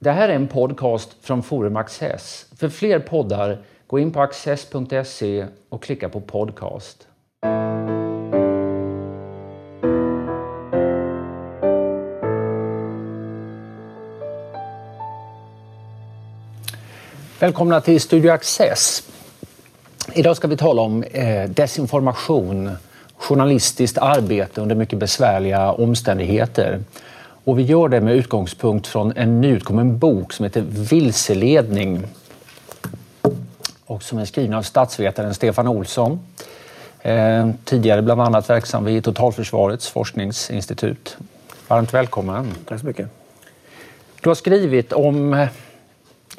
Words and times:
Det 0.00 0.10
här 0.10 0.28
är 0.28 0.34
en 0.34 0.48
podcast 0.48 1.16
från 1.20 1.42
Forum 1.42 1.76
Access. 1.76 2.46
För 2.56 2.68
fler 2.68 2.98
poddar, 2.98 3.58
gå 3.86 3.98
in 3.98 4.12
på 4.12 4.20
access.se 4.20 5.46
och 5.68 5.82
klicka 5.82 6.08
på 6.08 6.20
podcast. 6.20 7.06
Välkomna 17.40 17.80
till 17.80 18.00
Studio 18.00 18.30
Access. 18.30 19.02
Idag 20.14 20.36
ska 20.36 20.48
vi 20.48 20.56
tala 20.56 20.82
om 20.82 21.02
eh, 21.02 21.50
desinformation, 21.50 22.70
journalistiskt 23.16 23.98
arbete 23.98 24.60
under 24.60 24.76
mycket 24.76 24.98
besvärliga 24.98 25.72
omständigheter. 25.72 26.80
Och 27.48 27.58
vi 27.58 27.62
gör 27.62 27.88
det 27.88 28.00
med 28.00 28.14
utgångspunkt 28.14 28.86
från 28.86 29.12
en 29.16 29.40
nyutkommen 29.40 29.98
bok 29.98 30.32
som 30.32 30.44
heter 30.44 30.64
Vilseledning 30.68 32.06
och 33.84 34.02
som 34.02 34.18
är 34.18 34.24
skriven 34.24 34.54
av 34.54 34.62
statsvetaren 34.62 35.34
Stefan 35.34 35.68
Olsson. 35.68 36.20
Eh, 37.00 37.50
tidigare 37.64 38.02
bland 38.02 38.20
annat 38.20 38.50
verksam 38.50 38.84
vid 38.84 39.04
Totalförsvarets 39.04 39.88
forskningsinstitut. 39.88 41.16
Varmt 41.68 41.94
välkommen. 41.94 42.54
Tack 42.64 42.80
så 42.80 42.86
mycket. 42.86 43.08
Du 44.20 44.30
har 44.30 44.34
skrivit 44.34 44.92
om 44.92 45.46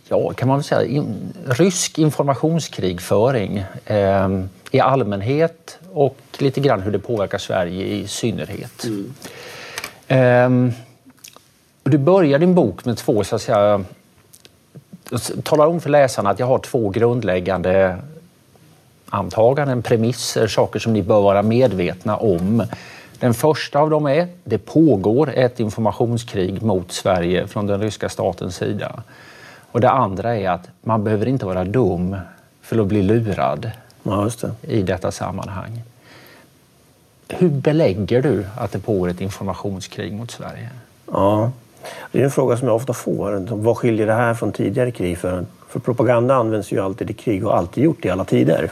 ja, 0.07 0.33
kan 0.33 0.47
man 0.47 0.63
säga, 0.63 0.83
in, 0.83 1.33
rysk 1.47 1.97
informationskrigföring 1.97 3.66
eh, 3.85 4.30
i 4.71 4.80
allmänhet 4.80 5.80
och 5.91 6.17
lite 6.38 6.59
grann 6.59 6.81
hur 6.81 6.91
det 6.91 6.99
påverkar 6.99 7.38
Sverige 7.38 7.85
i 7.85 8.07
synnerhet. 8.07 8.85
Mm. 8.85 9.13
Eh, 10.67 10.73
du 11.89 11.98
börjar 11.98 12.39
din 12.39 12.55
bok 12.55 12.85
med 12.85 12.98
två, 12.98 13.23
så 13.23 13.35
att 13.35 13.41
säga, 13.41 13.84
talar 15.43 15.67
om 15.67 15.81
för 15.81 15.89
läsarna 15.89 16.30
att 16.30 16.39
jag 16.39 16.47
har 16.47 16.59
två 16.59 16.89
grundläggande 16.89 17.97
antaganden, 19.09 19.81
premisser, 19.81 20.47
saker 20.47 20.80
som 20.80 20.94
ni 20.94 21.02
bör 21.02 21.22
vara 21.22 21.41
medvetna 21.41 22.17
om. 22.17 22.63
Den 23.19 23.33
första 23.33 23.80
av 23.80 23.89
dem 23.89 24.05
är 24.05 24.28
det 24.44 24.58
pågår 24.58 25.33
ett 25.36 25.59
informationskrig 25.59 26.61
mot 26.61 26.91
Sverige 26.91 27.47
från 27.47 27.67
den 27.67 27.81
ryska 27.81 28.09
statens 28.09 28.56
sida. 28.56 29.03
Och 29.72 29.81
det 29.81 29.89
andra 29.89 30.38
är 30.38 30.50
att 30.50 30.69
man 30.81 31.03
behöver 31.03 31.25
inte 31.25 31.45
vara 31.45 31.63
dum 31.63 32.17
för 32.61 32.81
att 32.81 32.88
bli 32.88 33.02
lurad 33.02 33.72
ja, 34.03 34.30
det. 34.41 34.73
i 34.73 34.81
detta 34.81 35.11
sammanhang. 35.11 35.81
Hur 37.28 37.50
belägger 37.50 38.22
du 38.22 38.45
att 38.58 38.72
det 38.72 38.80
pågår 38.80 39.09
ett 39.09 39.22
informationskrig 39.22 40.13
mot 40.13 40.31
Sverige? 40.31 40.69
Ja, 41.11 41.52
det 42.11 42.19
är 42.19 42.23
en 42.23 42.31
fråga 42.31 42.58
som 42.58 42.67
jag 42.67 42.75
ofta 42.75 42.94
får. 42.94 43.55
Vad 43.55 43.77
skiljer 43.77 44.08
det 44.08 44.13
här 44.13 44.33
från 44.33 44.52
tidigare 44.52 44.91
krig? 44.91 45.17
För, 45.17 45.45
för 45.67 45.80
propaganda 45.80 46.35
används 46.35 46.72
ju 46.72 46.80
alltid 46.80 47.09
i 47.09 47.13
krig 47.13 47.45
och 47.45 47.58
alltid 47.58 47.83
gjort 47.83 48.05
i 48.05 48.09
alla 48.09 48.25
tider. 48.25 48.72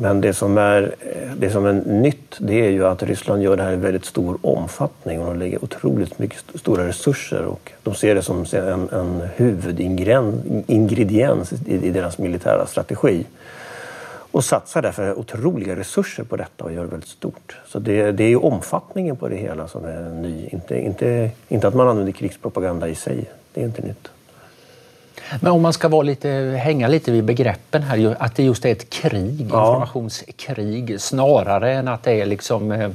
Men 0.00 0.20
det 0.20 0.34
som, 0.34 0.58
är, 0.58 0.94
det 1.36 1.50
som 1.50 1.66
är 1.66 1.72
nytt 1.72 2.36
det 2.38 2.66
är 2.66 2.70
ju 2.70 2.86
att 2.86 3.02
Ryssland 3.02 3.42
gör 3.42 3.56
det 3.56 3.62
här 3.62 3.72
i 3.72 3.76
väldigt 3.76 4.04
stor 4.04 4.38
omfattning 4.42 5.20
och 5.20 5.26
de 5.26 5.38
lägger 5.38 5.64
otroligt 5.64 6.18
mycket 6.18 6.44
stora 6.54 6.88
resurser 6.88 7.44
och 7.44 7.72
de 7.82 7.94
ser 7.94 8.14
det 8.14 8.22
som 8.22 8.44
en, 8.52 8.88
en 8.88 9.22
huvudingrediens 9.36 11.52
i, 11.52 11.86
i 11.86 11.90
deras 11.90 12.18
militära 12.18 12.66
strategi. 12.66 13.24
Och 14.32 14.44
satsar 14.44 14.82
därför 14.82 15.18
otroliga 15.18 15.76
resurser 15.76 16.24
på 16.24 16.36
detta 16.36 16.64
och 16.64 16.72
gör 16.72 16.82
det 16.82 16.90
väldigt 16.90 17.08
stort. 17.08 17.56
Så 17.66 17.78
det, 17.78 18.12
det 18.12 18.24
är 18.24 18.28
ju 18.28 18.36
omfattningen 18.36 19.16
på 19.16 19.28
det 19.28 19.36
hela 19.36 19.68
som 19.68 19.84
är 19.84 20.10
ny. 20.10 20.48
Inte, 20.50 20.80
inte, 20.80 21.30
inte 21.48 21.68
att 21.68 21.74
man 21.74 21.88
använder 21.88 22.12
krigspropaganda 22.12 22.88
i 22.88 22.94
sig. 22.94 23.30
Det 23.54 23.60
är 23.60 23.64
inte 23.64 23.82
nytt. 23.82 24.10
Men 25.40 25.52
om 25.52 25.62
man 25.62 25.72
ska 25.72 25.88
vara 25.88 26.02
lite, 26.02 26.28
hänga 26.62 26.88
lite 26.88 27.12
vid 27.12 27.24
begreppen 27.24 27.82
här, 27.82 28.16
att 28.18 28.36
det 28.36 28.42
just 28.42 28.64
är 28.64 28.72
ett 28.72 28.90
krig, 28.90 29.40
informationskrig, 29.40 31.00
snarare 31.00 31.72
än 31.72 31.88
att 31.88 32.02
det 32.02 32.12
är 32.12 32.26
liksom 32.26 32.72
eh, 32.72 32.90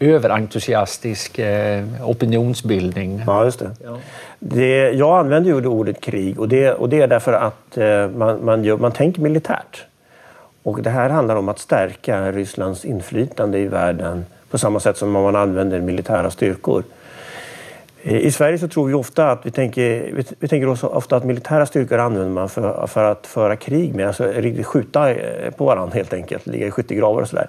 överentusiastisk 0.00 1.38
eh, 1.38 1.84
opinionsbildning. 2.04 3.22
Ja, 3.26 3.44
just 3.44 3.58
det. 3.58 3.70
Ja. 3.84 3.98
det. 4.38 4.90
Jag 4.90 5.18
använder 5.18 5.50
ju 5.50 5.66
ordet 5.66 6.00
krig 6.00 6.40
och 6.40 6.48
det, 6.48 6.72
och 6.72 6.88
det 6.88 7.00
är 7.00 7.06
därför 7.06 7.32
att 7.32 7.76
eh, 7.76 8.08
man, 8.08 8.44
man, 8.44 8.64
gör, 8.64 8.76
man 8.76 8.92
tänker 8.92 9.22
militärt. 9.22 9.87
Och 10.68 10.82
det 10.82 10.90
här 10.90 11.10
handlar 11.10 11.36
om 11.36 11.48
att 11.48 11.58
stärka 11.58 12.32
Rysslands 12.32 12.84
inflytande 12.84 13.58
i 13.58 13.66
världen 13.66 14.26
på 14.50 14.58
samma 14.58 14.80
sätt 14.80 14.96
som 14.96 15.10
man 15.10 15.36
använder 15.36 15.80
militära 15.80 16.30
styrkor. 16.30 16.82
Eh, 18.02 18.16
I 18.16 18.30
Sverige 18.30 18.58
så 18.58 18.68
tror 18.68 18.86
vi 18.86 18.94
ofta 18.94 19.30
att 19.30 19.46
vi 19.46 19.50
tänker, 19.50 20.10
vi, 20.38 20.48
tänker 20.48 20.94
ofta 20.96 21.16
att 21.16 21.24
militära 21.24 21.66
styrkor 21.66 21.98
använder 21.98 22.30
man 22.30 22.48
för, 22.48 22.86
för 22.86 23.04
att 23.04 23.26
föra 23.26 23.56
krig 23.56 23.94
med, 23.94 24.06
alltså 24.06 24.32
skjuta 24.64 25.10
eh, 25.10 25.50
på 25.50 25.64
varandra 25.64 25.94
helt 25.94 26.12
enkelt, 26.12 26.46
ligga 26.46 26.66
i 26.66 26.70
skyttegravar 26.70 27.22
och 27.22 27.28
sådär. 27.28 27.48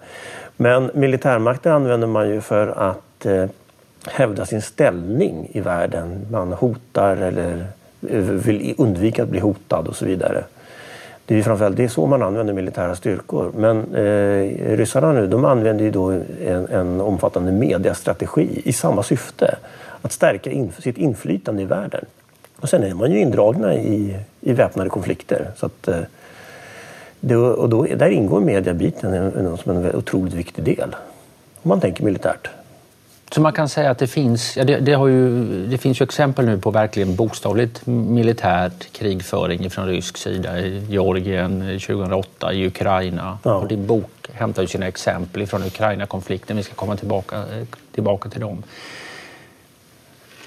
Men 0.58 0.92
militärmakten 0.94 1.72
använder 1.72 2.08
man 2.08 2.30
ju 2.30 2.42
för 2.42 2.68
att 2.68 3.26
eh, 3.26 3.46
hävda 4.08 4.46
sin 4.46 4.62
ställning 4.62 5.50
i 5.52 5.60
världen. 5.62 6.28
Man 6.32 6.54
hotar 6.54 7.18
eller 7.18 7.66
eh, 8.10 8.20
vill 8.20 8.76
undvika 8.78 9.24
att 9.24 9.30
bli 9.30 9.40
hotad 9.40 9.88
och 9.88 9.96
så 9.96 10.06
vidare. 10.06 10.44
Det 11.30 11.40
är 11.40 11.44
framförallt 11.44 11.78
det 11.78 11.84
är 11.84 11.88
så 11.88 12.06
man 12.06 12.24
använder 12.24 12.54
militära 12.54 12.96
styrkor. 12.96 13.52
Men 13.56 13.96
eh, 13.96 14.78
ryssarna 14.78 15.12
nu 15.12 15.28
de 15.28 15.46
använder 15.46 15.86
ju 15.86 15.92
då 15.92 16.12
en, 16.46 16.68
en 16.68 17.02
omfattande 17.02 17.52
mediastrategi 17.52 18.62
i 18.66 18.74
samma 18.74 19.04
syfte 19.04 19.56
att 20.02 20.12
stärka 20.12 20.52
in, 20.52 20.72
sitt 20.80 20.98
inflytande 20.98 21.62
i 21.62 21.66
världen. 21.66 22.06
Och 22.60 22.70
sen 22.70 22.84
är 22.84 22.94
man 22.94 23.12
ju 23.12 23.20
indragna 23.20 23.74
i, 23.74 24.18
i 24.42 24.54
väpnade 24.54 24.90
konflikter. 24.90 25.52
Så 25.56 25.66
att, 25.66 25.88
eh, 25.88 26.02
det, 27.20 27.36
och 27.36 27.70
då, 27.70 27.84
där 27.84 28.10
ingår 28.10 28.40
mediabiten 28.42 29.32
som 29.58 29.78
en 29.78 29.96
otroligt 29.96 30.34
viktig 30.34 30.64
del. 30.64 30.96
Om 31.62 31.70
man 31.70 31.80
tänker 31.80 32.04
militärt. 32.04 32.50
Så 33.32 33.42
man 33.42 33.54
kan 33.54 33.70
säga 33.70 33.92
att 33.92 33.98
det 33.98 34.08
finns, 34.08 34.58
ja, 34.58 34.64
det, 34.64 34.80
det, 34.80 34.94
har 34.94 35.08
ju, 35.08 35.46
det 35.68 35.78
finns 35.78 36.02
ju 36.02 36.04
exempel 36.04 36.46
nu 36.46 36.58
på 36.58 36.72
verkligen 36.72 37.16
bokstavligt 37.16 37.86
militärt 37.86 38.92
krigföring 38.92 39.70
från 39.70 39.88
rysk 39.88 40.18
sida 40.18 40.60
i 40.60 40.86
Georgien 40.90 41.80
2008, 41.80 42.54
i 42.54 42.68
Ukraina. 42.68 43.38
Ja. 43.44 43.54
Och 43.54 43.68
din 43.68 43.88
bok 43.88 44.30
hämtar 44.34 44.62
ju 44.62 44.68
sina 44.68 44.88
exempel 44.88 45.48
från 45.48 45.64
Ukraina-konflikten. 45.64 46.58
Vi 46.58 46.64
ska 46.64 46.74
komma 46.74 46.96
tillbaka, 46.96 47.44
tillbaka 47.92 48.30
till 48.30 48.42
dem. 48.42 48.64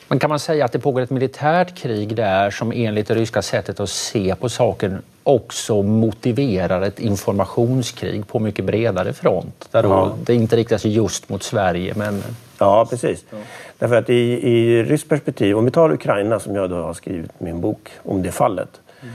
Men 0.09 0.19
kan 0.19 0.31
man 0.31 0.38
säga 0.38 0.64
att 0.64 0.72
det 0.72 0.78
pågår 0.78 1.00
ett 1.00 1.10
militärt 1.10 1.76
krig 1.76 2.16
där 2.16 2.50
som 2.50 2.72
enligt 2.72 3.09
det 3.09 3.14
ryska 3.14 3.43
sättet 3.43 3.81
att 3.81 3.91
se 3.91 4.34
på 4.34 4.49
saken 4.49 5.03
också 5.22 5.82
motiverar 5.82 6.82
ett 6.82 7.00
informationskrig 7.00 8.28
på 8.28 8.38
mycket 8.38 8.64
bredare 8.64 9.12
front? 9.12 9.69
Där 9.70 9.82
ja. 9.82 10.12
det 10.25 10.34
inte 10.34 10.56
riktar 10.56 10.78
sig 10.78 10.93
just 10.93 11.28
mot 11.28 11.43
Sverige 11.43 11.94
men... 11.97 12.22
Ja, 12.62 12.87
precis. 12.91 13.25
Ja. 13.31 13.37
Därför 13.78 13.97
att 13.97 14.11
i, 14.11 14.49
i 14.49 14.83
ryskt 14.83 15.09
perspektiv, 15.09 15.59
om 15.59 15.65
vi 15.65 15.71
tar 15.71 15.93
Ukraina 15.93 16.41
som 16.41 16.55
jag 16.55 16.71
då 16.71 16.77
har 16.77 16.95
skrivit 16.95 17.41
min 17.41 17.61
bok 17.61 17.91
om 18.03 18.23
det 18.23 18.33
fallet. 18.33 18.81
Mm. 19.03 19.15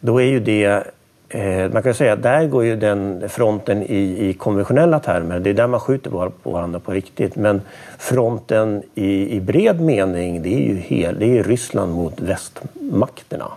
Då 0.00 0.20
är 0.20 0.26
ju 0.26 0.40
det 0.40 0.84
Eh, 1.34 1.72
man 1.72 1.82
kan 1.82 1.94
säga 1.94 2.12
att 2.12 2.22
där 2.22 2.46
går 2.46 2.64
ju 2.64 2.76
den 2.76 3.28
fronten 3.28 3.82
i, 3.82 4.28
i 4.28 4.34
konventionella 4.34 5.00
termer. 5.00 5.40
Det 5.40 5.50
är 5.50 5.54
där 5.54 5.66
man 5.66 5.80
skjuter 5.80 6.10
på 6.10 6.50
varandra 6.50 6.80
på 6.80 6.92
riktigt. 6.92 7.36
Men 7.36 7.60
fronten 7.98 8.82
i, 8.94 9.36
i 9.36 9.40
bred 9.40 9.80
mening, 9.80 10.42
det 10.42 10.54
är 10.54 10.68
ju 10.68 10.76
hel, 10.76 11.18
det 11.18 11.38
är 11.38 11.42
Ryssland 11.42 11.94
mot 11.94 12.20
västmakterna. 12.20 13.52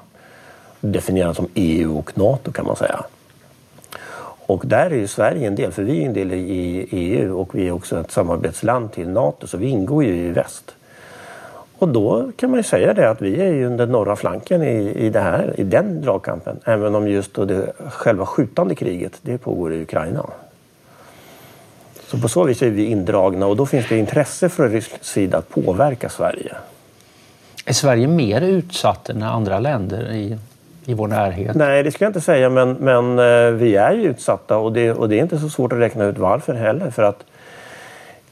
Definierat 0.82 1.36
som 1.36 1.48
EU 1.54 1.98
och 1.98 2.18
NATO 2.18 2.52
kan 2.52 2.66
man 2.66 2.76
säga. 2.76 3.06
Och 4.46 4.64
där 4.66 4.86
är 4.86 4.96
ju 4.96 5.08
Sverige 5.08 5.48
en 5.48 5.56
del, 5.56 5.72
för 5.72 5.84
vi 5.84 6.02
är 6.02 6.06
en 6.06 6.14
del 6.14 6.34
i 6.34 6.88
EU 6.92 7.40
och 7.40 7.56
vi 7.56 7.68
är 7.68 7.72
också 7.72 8.00
ett 8.00 8.12
samarbetsland 8.12 8.92
till 8.92 9.10
NATO, 9.10 9.48
så 9.48 9.58
vi 9.58 9.68
ingår 9.68 10.04
ju 10.04 10.16
i 10.16 10.30
väst. 10.30 10.76
Och 11.78 11.88
då 11.88 12.32
kan 12.38 12.50
man 12.50 12.60
ju 12.60 12.64
säga 12.64 12.94
det 12.94 13.10
att 13.10 13.22
vi 13.22 13.42
är 13.42 13.54
ju 13.54 13.78
den 13.78 13.92
norra 13.92 14.16
flanken 14.16 14.64
i, 14.64 14.94
i, 14.96 15.10
det 15.10 15.20
här, 15.20 15.60
i 15.60 15.64
den 15.64 16.02
dragkampen. 16.02 16.60
Även 16.66 16.96
om 16.96 17.08
just 17.08 17.34
då 17.34 17.46
det 17.46 17.74
själva 17.90 18.26
skjutande 18.26 18.76
kriget, 18.76 19.20
det 19.22 19.38
pågår 19.38 19.74
i 19.74 19.82
Ukraina. 19.82 20.26
Så 22.08 22.18
på 22.18 22.28
så 22.28 22.44
vis 22.44 22.62
är 22.62 22.70
vi 22.70 22.86
indragna 22.86 23.48
och 23.48 23.56
då 23.56 23.66
finns 23.66 23.90
det 23.90 23.98
intresse 23.98 24.50
från 24.50 24.70
rysk 24.70 25.04
sida 25.04 25.38
att 25.38 25.50
påverka 25.50 26.10
Sverige. 26.10 26.56
Är 27.66 27.74
Sverige 27.74 28.08
mer 28.08 28.42
utsatt 28.42 29.10
än 29.10 29.24
andra 29.24 29.60
länder 29.60 30.12
i, 30.12 30.38
i 30.86 30.94
vår 30.94 31.08
närhet? 31.08 31.56
Nej, 31.56 31.84
det 31.84 31.92
skulle 31.92 32.06
jag 32.06 32.10
inte 32.10 32.22
säga, 32.22 32.50
men, 32.50 32.74
men 32.74 33.20
eh, 33.20 33.52
vi 33.52 33.76
är 33.76 33.92
ju 33.92 34.04
utsatta 34.04 34.58
och 34.58 34.74
det, 34.74 34.92
och 34.92 35.10
det 35.10 35.16
är 35.16 35.22
inte 35.22 35.40
så 35.40 35.50
svårt 35.50 35.74
att 35.74 35.80
räkna 35.80 36.06
ut 36.06 36.18
varför 36.18 36.54
heller. 36.54 36.90
För 36.90 37.04
att 37.04 37.24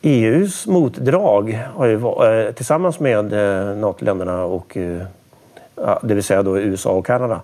EUs 0.01 0.67
motdrag 0.67 1.67
har 1.75 1.85
ju, 1.85 1.93
eh, 1.93 2.51
tillsammans 2.51 2.99
med 2.99 3.33
eh, 3.33 3.75
NATO-länderna 3.75 4.43
och 4.43 4.77
det 6.01 6.13
vill 6.13 6.23
säga 6.23 6.43
då 6.43 6.59
USA 6.59 6.89
och 6.89 7.05
Kanada 7.05 7.41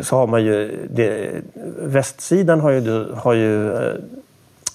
så 0.00 0.16
har 0.16 0.26
man 0.26 0.44
ju 0.44 0.86
det, 0.90 1.30
västsidan 1.78 2.60
har 2.60 2.70
ju, 2.70 3.12
har 3.14 3.32
ju 3.32 3.72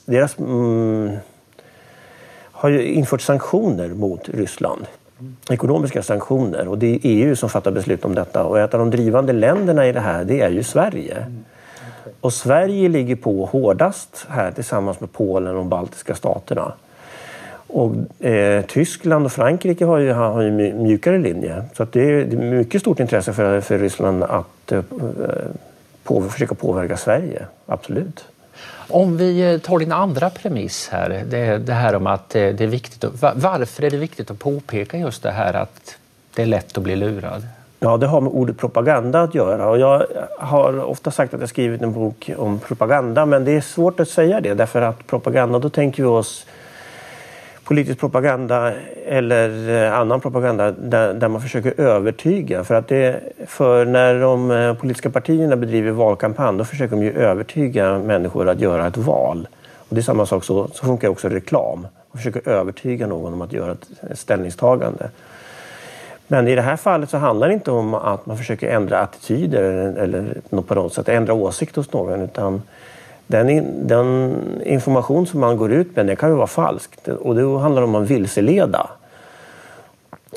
deras 0.05 0.39
mm, 0.39 1.11
har 2.51 2.69
ju 2.69 2.83
infört 2.83 3.21
sanktioner 3.21 3.87
mot 3.89 4.29
Ryssland 4.29 4.85
ekonomiska 5.49 6.03
sanktioner. 6.03 6.67
Och 6.67 6.77
det 6.77 6.95
är 6.95 6.99
EU 7.03 7.35
som 7.35 7.49
fattar 7.49 7.71
beslut 7.71 8.05
om 8.05 8.15
detta. 8.15 8.43
Och 8.43 8.59
ett 8.59 8.73
av 8.73 8.79
de 8.79 8.89
drivande 8.89 9.33
länderna 9.33 9.87
i 9.87 9.91
det 9.91 9.99
här 9.99 10.23
det 10.23 10.41
är 10.41 10.49
ju 10.49 10.63
Sverige. 10.63 11.25
Och 12.21 12.33
Sverige 12.33 12.89
ligger 12.89 13.15
på 13.15 13.45
hårdast 13.45 14.25
här 14.29 14.51
tillsammans 14.51 14.99
med 14.99 15.11
Polen 15.11 15.47
och 15.47 15.55
de 15.55 15.69
baltiska 15.69 16.15
staterna. 16.15 16.73
Och, 17.67 18.25
eh, 18.25 18.65
Tyskland 18.65 19.25
och 19.25 19.31
Frankrike 19.31 19.85
har 19.85 19.97
ju, 19.97 20.11
har 20.11 20.41
ju 20.41 20.51
mjukare 20.73 21.17
linje. 21.17 21.63
Så 21.73 21.83
att 21.83 21.91
det, 21.91 22.01
är, 22.01 22.25
det 22.25 22.37
är 22.37 22.51
mycket 22.51 22.81
stort 22.81 22.99
intresse 22.99 23.33
för, 23.33 23.61
för 23.61 23.79
Ryssland 23.79 24.23
att 24.23 24.71
eh, 24.71 24.81
på, 26.03 26.21
försöka 26.21 26.55
påverka 26.55 26.97
Sverige. 26.97 27.45
Absolut. 27.65 28.25
Om 28.89 29.17
vi 29.17 29.53
eh, 29.53 29.59
tar 29.59 29.79
din 29.79 29.91
andra 29.91 30.29
premiss 30.29 30.89
här, 30.91 31.23
det, 31.29 31.57
det 31.57 31.73
här 31.73 31.95
om 31.95 32.07
att 32.07 32.35
eh, 32.35 32.49
det 32.49 32.63
är 32.63 32.67
viktigt. 32.67 33.03
Att, 33.03 33.35
varför 33.35 33.83
är 33.83 33.89
det 33.89 33.97
viktigt 33.97 34.31
att 34.31 34.39
påpeka 34.39 34.97
just 34.97 35.23
det 35.23 35.31
här 35.31 35.53
att 35.53 35.97
det 36.35 36.41
är 36.41 36.45
lätt 36.45 36.77
att 36.77 36.83
bli 36.83 36.95
lurad? 36.95 37.47
Ja, 37.79 37.97
det 37.97 38.07
har 38.07 38.21
med 38.21 38.31
ordet 38.31 38.57
propaganda 38.57 39.21
att 39.21 39.35
göra. 39.35 39.69
Och 39.69 39.79
jag 39.79 40.05
har 40.39 40.83
ofta 40.83 41.11
sagt 41.11 41.33
att 41.33 41.39
jag 41.39 41.49
skrivit 41.49 41.81
en 41.81 41.93
bok 41.93 42.31
om 42.37 42.59
propaganda, 42.59 43.25
men 43.25 43.45
det 43.45 43.51
är 43.51 43.61
svårt 43.61 43.99
att 43.99 44.09
säga 44.09 44.41
det 44.41 44.53
därför 44.53 44.81
att 44.81 45.07
propaganda, 45.07 45.59
då 45.59 45.69
tänker 45.69 46.03
vi 46.03 46.09
oss 46.09 46.45
politisk 47.63 47.99
propaganda 47.99 48.73
eller 49.05 49.69
eh, 49.69 49.99
annan 49.99 50.21
propaganda 50.21 50.71
där, 50.71 51.13
där, 51.13 51.27
man 51.27 51.41
försöker 51.41 51.81
övertyga. 51.81 52.63
För, 52.63 52.75
att 52.75 52.87
det, 52.87 53.19
för 53.47 53.85
när 53.85 54.19
de 54.19 54.51
eh, 54.51 54.73
politiska 54.73 55.09
partierna 55.09 55.55
bedriver 55.55 55.91
valkampanj 55.91 56.57
då 56.57 56.65
försöker 56.65 56.95
de 56.95 57.03
ju 57.03 57.11
övertyga 57.11 57.97
människor 57.97 58.49
att 58.49 58.59
göra 58.59 58.87
ett 58.87 58.97
val. 58.97 59.47
Och 59.89 59.95
det 59.95 60.01
är 60.01 60.03
samma 60.03 60.25
sak, 60.25 60.43
så, 60.43 60.67
så 60.67 60.85
funkar 60.85 61.07
också 61.07 61.29
reklam. 61.29 61.81
Man 61.81 62.17
försöker 62.17 62.49
övertyga 62.49 63.07
någon 63.07 63.33
om 63.33 63.41
att 63.41 63.53
göra 63.53 63.71
ett 63.71 64.19
ställningstagande. 64.19 65.09
Men 66.27 66.47
i 66.47 66.55
det 66.55 66.61
här 66.61 66.75
fallet 66.75 67.09
så 67.09 67.17
handlar 67.17 67.47
det 67.47 67.53
inte 67.53 67.71
om 67.71 67.93
att 67.93 68.25
man 68.25 68.37
försöker 68.37 68.69
ändra 68.69 68.99
attityder 68.99 69.63
eller, 69.63 70.01
eller 70.01 70.61
på 70.61 70.75
något 70.75 70.93
sätt 70.93 71.09
ändra 71.09 71.33
åsikt 71.33 71.75
hos 71.75 71.93
någon 71.93 72.21
utan 72.21 72.61
den, 73.27 73.49
in, 73.49 73.87
den, 73.87 74.35
information 74.65 75.27
som 75.27 75.39
man 75.39 75.57
går 75.57 75.71
ut 75.71 75.95
med 75.95 76.05
den 76.05 76.15
kan 76.15 76.29
ju 76.29 76.35
vara 76.35 76.47
falsk 76.47 76.89
och 77.19 77.35
det 77.35 77.59
handlar 77.59 77.81
om 77.81 77.95
att 77.95 78.09
vilseleda. 78.09 78.89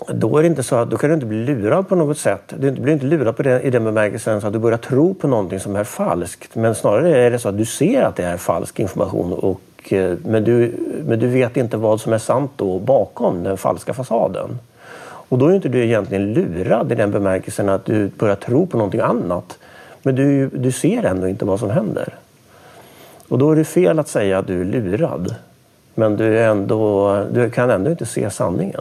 Då, 0.08 0.38
är 0.38 0.42
det 0.42 0.48
inte 0.48 0.62
så 0.62 0.76
att, 0.76 0.90
då 0.90 0.96
kan 0.96 1.10
du 1.10 1.14
inte 1.14 1.26
bli 1.26 1.44
lurad 1.44 1.88
på 1.88 1.94
något 1.96 2.18
sätt. 2.18 2.54
Du 2.58 2.70
blir 2.70 2.92
inte 2.92 3.06
lurad 3.06 3.36
på 3.36 3.42
det, 3.42 3.60
i 3.60 3.70
den 3.70 3.84
bemärkelsen 3.84 4.40
så 4.40 4.46
att 4.46 4.52
du 4.52 4.58
börjar 4.58 4.78
tro 4.78 5.14
på 5.14 5.28
någonting 5.28 5.60
som 5.60 5.76
är 5.76 5.84
falskt. 5.84 6.54
Men 6.54 6.74
snarare 6.74 7.18
är 7.18 7.30
det 7.30 7.38
så 7.38 7.48
att 7.48 7.58
du 7.58 7.64
ser 7.64 8.02
att 8.02 8.16
det 8.16 8.24
är 8.24 8.36
falsk 8.36 8.80
information 8.80 9.32
och, 9.32 9.92
eh, 9.92 10.16
men, 10.24 10.44
du, 10.44 10.74
men 11.06 11.18
du 11.18 11.26
vet 11.26 11.56
inte 11.56 11.76
vad 11.76 12.00
som 12.00 12.12
är 12.12 12.18
sant 12.18 12.50
då 12.56 12.78
bakom 12.78 13.42
den 13.42 13.56
falska 13.56 13.94
fasaden. 13.94 14.58
Och 15.28 15.38
då 15.38 15.46
är 15.46 15.54
inte 15.54 15.68
du 15.68 15.84
egentligen 15.84 16.32
lurad 16.32 16.92
i 16.92 16.94
den 16.94 17.10
bemärkelsen 17.10 17.68
att 17.68 17.84
du 17.84 18.08
börjar 18.08 18.36
tro 18.36 18.66
på 18.66 18.76
någonting 18.76 19.00
annat. 19.00 19.58
Men 20.02 20.14
du, 20.14 20.48
du 20.48 20.72
ser 20.72 21.02
ändå 21.02 21.28
inte 21.28 21.44
vad 21.44 21.60
som 21.60 21.70
händer. 21.70 22.14
Och 23.28 23.38
då 23.38 23.50
är 23.50 23.56
det 23.56 23.64
fel 23.64 23.98
att 23.98 24.08
säga 24.08 24.38
att 24.38 24.46
du 24.46 24.60
är 24.60 24.64
lurad. 24.64 25.34
Men 25.94 26.16
du, 26.16 26.42
ändå, 26.42 27.24
du 27.32 27.50
kan 27.50 27.70
ändå 27.70 27.90
inte 27.90 28.06
se 28.06 28.30
sanningen. 28.30 28.80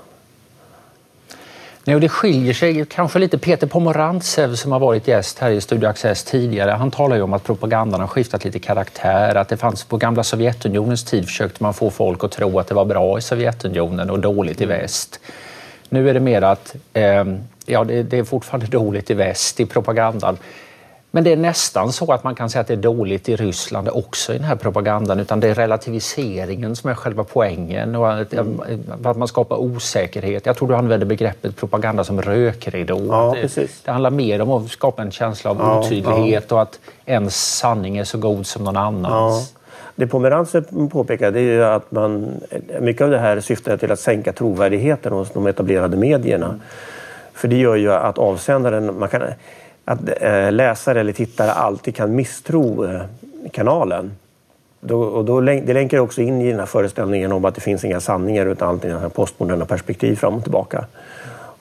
Nej, 1.87 1.95
och 1.95 2.01
det 2.01 2.09
skiljer 2.09 2.53
sig 2.53 2.85
kanske 2.85 3.19
lite. 3.19 3.37
Peter 3.37 3.67
Pomorantsev 3.67 4.55
som 4.55 4.71
har 4.71 4.79
varit 4.79 5.07
gäst 5.07 5.39
här 5.39 5.49
i 5.51 5.61
Studio 5.61 5.87
Access 5.87 6.23
tidigare, 6.23 6.71
han 6.71 6.91
talar 6.91 7.15
ju 7.15 7.21
om 7.21 7.33
att 7.33 7.43
propagandan 7.43 7.99
har 7.99 8.07
skiftat 8.07 8.45
lite 8.45 8.59
karaktär. 8.59 9.35
Att 9.35 9.49
det 9.49 9.57
fanns 9.57 9.83
på 9.83 9.97
gamla 9.97 10.23
Sovjetunionens 10.23 11.03
tid 11.03 11.25
försökte 11.25 11.63
man 11.63 11.73
få 11.73 11.89
folk 11.89 12.23
att 12.23 12.31
tro 12.31 12.59
att 12.59 12.67
det 12.67 12.75
var 12.75 12.85
bra 12.85 13.17
i 13.17 13.21
Sovjetunionen 13.21 14.09
och 14.09 14.19
dåligt 14.19 14.61
i 14.61 14.65
väst. 14.65 15.19
Nu 15.89 16.09
är 16.09 16.13
det 16.13 16.19
mer 16.19 16.41
att 16.41 16.75
eh, 16.93 17.23
ja, 17.65 17.83
det, 17.83 18.03
det, 18.03 18.17
är 18.17 18.23
fortfarande 18.23 18.67
dåligt 18.77 19.11
i 19.11 19.13
väst 19.13 19.59
i 19.59 19.65
propagandan. 19.65 20.37
Men 21.15 21.23
det 21.23 21.31
är 21.31 21.37
nästan 21.37 21.91
så 21.91 22.13
att 22.13 22.23
man 22.23 22.35
kan 22.35 22.49
säga 22.49 22.61
att 22.61 22.67
det 22.67 22.73
är 22.73 22.77
dåligt 22.77 23.29
i 23.29 23.35
Ryssland 23.35 23.89
också 23.89 24.33
i 24.33 24.37
den 24.37 24.45
här 24.45 24.55
propagandan 24.55 25.19
utan 25.19 25.39
det 25.39 25.47
är 25.47 25.55
relativiseringen 25.55 26.75
som 26.75 26.89
är 26.89 26.93
själva 26.93 27.23
poängen 27.23 27.95
och 27.95 28.13
att, 28.13 28.33
mm. 28.33 28.61
att 29.03 29.17
man 29.17 29.27
skapar 29.27 29.55
osäkerhet. 29.55 30.45
Jag 30.45 30.57
tror 30.57 30.67
du 30.67 30.75
använder 30.75 31.05
begreppet 31.05 31.55
propaganda 31.55 32.03
som 32.03 32.21
rökridå. 32.21 33.07
Ja, 33.07 33.35
det, 33.41 33.67
det, 33.85 33.91
handlar 33.91 34.09
mer 34.09 34.41
om 34.41 34.51
att 34.51 34.69
skapa 34.69 35.01
en 35.01 35.11
känsla 35.11 35.51
av 35.51 35.57
ja, 35.59 35.79
otydlighet 35.79 36.45
ja. 36.49 36.55
och 36.55 36.61
att 36.61 36.79
ens 37.05 37.57
sanning 37.57 37.97
är 37.97 38.03
så 38.03 38.17
god 38.17 38.47
som 38.47 38.63
någon 38.63 38.77
annans. 38.77 39.53
Ja. 39.53 39.59
Det 39.95 40.07
Pomeranze 40.07 40.61
påpekar 40.91 41.31
det 41.31 41.41
är 41.41 41.59
att 41.59 41.91
man, 41.91 42.41
mycket 42.81 43.01
av 43.01 43.09
det 43.09 43.19
här 43.19 43.39
syftar 43.39 43.77
till 43.77 43.91
att 43.91 43.99
sänka 43.99 44.33
trovärdigheten 44.33 45.13
hos 45.13 45.31
de 45.31 45.47
etablerade 45.47 45.97
medierna. 45.97 46.45
Mm. 46.45 46.61
För 47.33 47.47
det 47.47 47.55
gör 47.55 47.75
ju 47.75 47.93
att 47.93 48.17
avsändaren, 48.17 48.99
man 48.99 49.09
kan, 49.09 49.21
att 49.85 49.99
eh, 50.21 50.51
läsare 50.51 50.99
eller 50.99 51.13
tittare 51.13 51.51
alltid 51.51 51.95
kan 51.95 52.15
misstro 52.15 52.85
eh, 52.85 53.01
kanalen. 53.51 54.11
Då, 54.79 55.01
och 55.01 55.25
då, 55.25 55.41
det 55.41 55.73
länkar 55.73 55.97
också 55.97 56.21
in 56.21 56.41
i 56.41 56.49
den 56.49 56.59
här 56.59 56.65
föreställningen 56.65 57.31
om 57.31 57.45
att 57.45 57.55
det 57.55 57.61
finns 57.61 57.83
inga 57.83 57.99
sanningar 57.99 58.45
utan 58.45 58.69
allting 58.69 58.91
är 58.91 59.09
postmoderna 59.09 59.65
perspektiv 59.65 60.15
fram 60.15 60.33
och 60.33 60.43
tillbaka. 60.43 60.85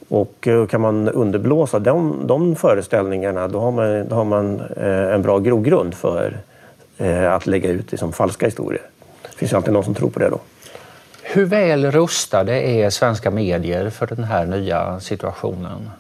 Och 0.09 0.49
eh, 0.49 0.67
kan 0.67 0.81
man 0.81 1.09
underblåsa 1.09 1.79
de, 1.79 2.27
de 2.27 2.57
föreställningarna 2.57 3.49
då 3.49 3.61
har 3.61 3.71
man, 3.71 4.09
då 4.09 4.17
har 4.17 4.25
man 4.25 4.61
en 5.13 5.23
bra 5.23 5.39
grogrund 5.39 5.95
för 5.95 6.37
att 7.31 7.47
lägga 7.47 7.71
ut 7.71 7.91
liksom 7.91 8.13
falska 8.13 8.47
historier. 8.47 8.83
Det 9.23 9.37
finns 9.37 9.53
ju 9.53 9.57
alltid 9.57 9.73
någon 9.73 9.85
som 9.85 9.95
tror 9.95 10.11
på 10.11 10.19
det 10.19 10.29
då. 10.29 10.39
Hur 11.23 11.45
väl 11.45 11.91
rustade 11.91 12.63
är 12.63 12.91
svenska 12.91 13.31
medier 13.31 13.91
för 13.91 14.07
den 14.07 14.25
här 14.25 14.47
nya 14.47 15.01
situationen? 15.01 15.91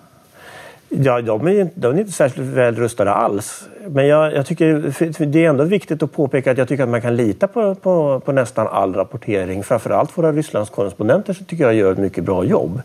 Ja, 1.02 1.20
de 1.20 1.48
är, 1.48 1.68
de 1.74 1.94
är 1.94 2.00
inte 2.00 2.12
särskilt 2.12 2.46
väl 2.46 2.76
rustade 2.76 3.12
alls. 3.12 3.68
Men 3.88 4.06
jag, 4.06 4.34
jag, 4.34 4.46
tycker 4.46 5.24
det 5.26 5.44
är 5.44 5.48
ändå 5.48 5.64
viktigt 5.64 6.02
att 6.02 6.12
påpeka 6.12 6.50
att 6.50 6.58
jag 6.58 6.68
tycker 6.68 6.82
att 6.82 6.88
man 6.88 7.02
kan 7.02 7.16
lita 7.16 7.48
på, 7.48 7.74
på, 7.74 8.20
på 8.24 8.32
nästan 8.32 8.66
all 8.66 8.94
rapportering. 8.94 9.62
Framförallt 9.62 10.18
våra 10.18 10.32
Rysslandskorrespondenter 10.32 11.32
så 11.32 11.44
tycker 11.44 11.64
jag 11.64 11.74
gör 11.74 11.92
ett 11.92 11.98
mycket 11.98 12.24
bra 12.24 12.44
jobb. 12.44 12.82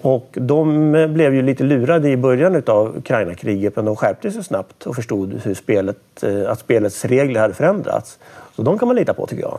Och 0.00 0.28
de 0.32 0.92
blev 1.14 1.34
ju 1.34 1.42
lite 1.42 1.64
lurade 1.64 2.08
i 2.08 2.16
början 2.16 2.62
av 2.66 2.96
Ukraina-kriget 2.96 3.76
men 3.76 3.84
de 3.84 3.96
skärpte 3.96 4.30
sig 4.30 4.44
snabbt 4.44 4.86
och 4.86 4.94
förstod 4.94 5.40
hur 5.44 5.54
spelet, 5.54 6.22
eh, 6.22 6.50
att 6.50 6.58
spelets 6.58 7.04
regler 7.04 7.40
hade 7.40 7.54
förändrats. 7.54 8.18
Så 8.56 8.62
de 8.62 8.78
kan 8.78 8.88
man 8.88 8.96
lita 8.96 9.14
på 9.14 9.26
tycker 9.26 9.42
jag. 9.42 9.58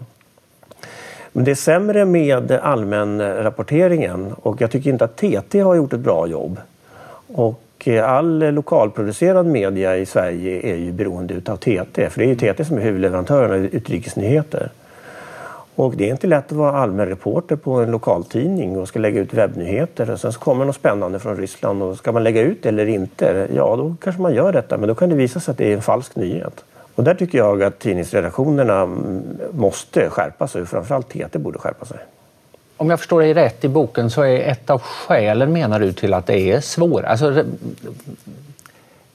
Men 1.31 1.43
det 1.43 1.51
är 1.51 1.55
sämre 1.55 2.05
med 2.05 2.51
allmän 2.51 3.21
rapporteringen 3.43 4.33
och 4.41 4.61
jag 4.61 4.71
tycker 4.71 4.89
inte 4.89 5.05
att 5.05 5.17
TT 5.17 5.59
har 5.59 5.75
gjort 5.75 5.93
ett 5.93 5.99
bra 5.99 6.27
jobb. 6.27 6.59
Och 7.27 7.87
eh, 7.87 8.09
all 8.09 8.39
lokalproducerad 8.53 9.45
media 9.45 9.97
i 9.97 10.05
Sverige 10.05 10.73
är 10.73 10.75
ju 10.75 10.91
beroende 10.91 11.41
av 11.51 11.57
TT, 11.57 12.09
för 12.09 12.19
det 12.19 12.25
är 12.25 12.27
ju 12.27 12.53
TT 12.53 12.65
som 12.65 12.77
är 12.77 12.81
huvudleverantören 12.81 13.51
av 13.51 13.57
utrikesnyheter. 13.57 14.69
Och 15.75 15.95
det 15.95 16.07
är 16.07 16.11
inte 16.11 16.27
lätt 16.27 16.45
att 16.45 16.57
vara 16.57 16.77
allmän 16.77 17.07
reporter 17.07 17.55
på 17.55 17.71
en 17.71 17.91
lokaltidning 17.91 18.77
och 18.77 18.87
ska 18.87 18.99
lägga 18.99 19.21
ut 19.21 19.33
webbnyheter 19.33 20.11
och 20.11 20.19
sen 20.19 20.33
så 20.33 20.39
kommer 20.39 20.65
något 20.65 20.75
spännande 20.75 21.19
från 21.19 21.37
Ryssland 21.37 21.83
och 21.83 21.97
ska 21.97 22.11
man 22.11 22.23
lägga 22.23 22.41
ut 22.41 22.63
det 22.63 22.69
eller 22.69 22.85
inte? 22.85 23.47
Ja, 23.55 23.75
då 23.75 23.95
kanske 24.01 24.21
man 24.21 24.33
gör 24.33 24.51
detta, 24.51 24.77
men 24.77 24.87
då 24.87 24.95
kan 24.95 25.09
det 25.09 25.15
visa 25.15 25.39
sig 25.39 25.51
att 25.51 25.57
det 25.57 25.71
är 25.71 25.73
en 25.73 25.81
falsk 25.81 26.15
nyhet. 26.15 26.63
Och 26.95 27.03
där 27.03 27.15
tycker 27.15 27.37
jag 27.37 27.63
att 27.63 27.79
tidningsredaktionerna 27.79 28.81
mm, 28.81 29.23
måste 29.51 30.09
skärpa 30.09 30.47
sig, 30.47 30.65
framförallt 30.65 31.09
TT 31.09 31.39
borde 31.39 31.59
skärpa 31.59 31.85
sig. 31.85 31.97
Om 32.77 32.89
jag 32.89 32.99
förstår 32.99 33.21
dig 33.21 33.33
rätt 33.33 33.63
i 33.63 33.67
boken 33.67 34.09
så 34.09 34.21
är 34.21 34.39
ett 34.39 34.69
av 34.69 34.81
skälen, 34.81 35.53
menar 35.53 35.79
du, 35.79 35.93
till 35.93 36.13
att 36.13 36.27
det 36.27 36.51
är 36.51 36.61
svårt. 36.61 37.03
Alltså, 37.03 37.29
re, 37.29 37.43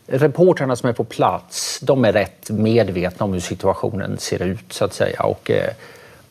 reportrarna 0.06 0.76
som 0.76 0.88
är 0.88 0.92
på 0.92 1.04
plats, 1.04 1.80
de 1.80 2.04
är 2.04 2.12
rätt 2.12 2.50
medvetna 2.50 3.24
om 3.24 3.32
hur 3.32 3.40
situationen 3.40 4.18
ser 4.18 4.42
ut 4.42 4.72
så 4.72 4.84
att 4.84 4.92
säga. 4.92 5.22
Och, 5.22 5.50
eh, 5.50 5.68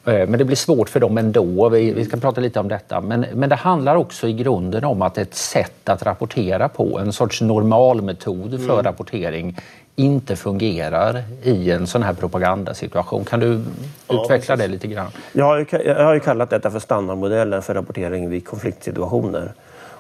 eh, 0.06 0.28
men 0.28 0.38
det 0.40 0.46
blir 0.46 0.56
svårt 0.56 0.90
för 0.90 1.00
dem 1.00 1.18
ändå. 1.18 1.70
Vi, 1.70 1.94
vi 1.94 2.06
ska 2.06 2.18
prata 2.18 2.42
lite 2.42 2.60
om 2.60 2.68
detta. 2.68 3.02
Men, 3.02 3.26
men 3.34 3.50
det 3.50 3.56
handlar 3.56 3.96
också 3.96 4.28
i 4.28 4.34
grunden 4.34 4.84
om 4.84 5.02
att 5.02 5.18
ett 5.18 5.36
sätt 5.36 5.90
att 5.90 6.04
rapportera 6.04 6.70
på, 6.70 7.00
en 7.00 7.14
sorts 7.14 7.42
normalmetod 7.42 8.52
för 8.66 8.74
mm. 8.74 8.84
rapportering 8.84 9.58
inte 10.02 10.36
fungerar 10.36 11.24
i 11.44 11.72
en 11.72 11.88
sån 11.88 12.04
här 12.04 12.14
propagandasituation. 12.14 13.26
Kan 13.26 13.40
du 13.40 13.62
utveckla 14.10 14.54
ja, 14.54 14.56
det 14.56 14.68
lite 14.68 14.88
grann? 14.88 15.12
Jag 15.34 15.46
har, 15.46 15.58
ju, 15.58 15.66
jag 15.86 16.06
har 16.06 16.14
ju 16.14 16.20
kallat 16.20 16.50
detta 16.50 16.72
för 16.72 16.80
standardmodellen 16.80 17.62
för 17.62 17.74
rapportering 17.74 18.30
vid 18.30 18.48
konfliktsituationer. 18.48 19.54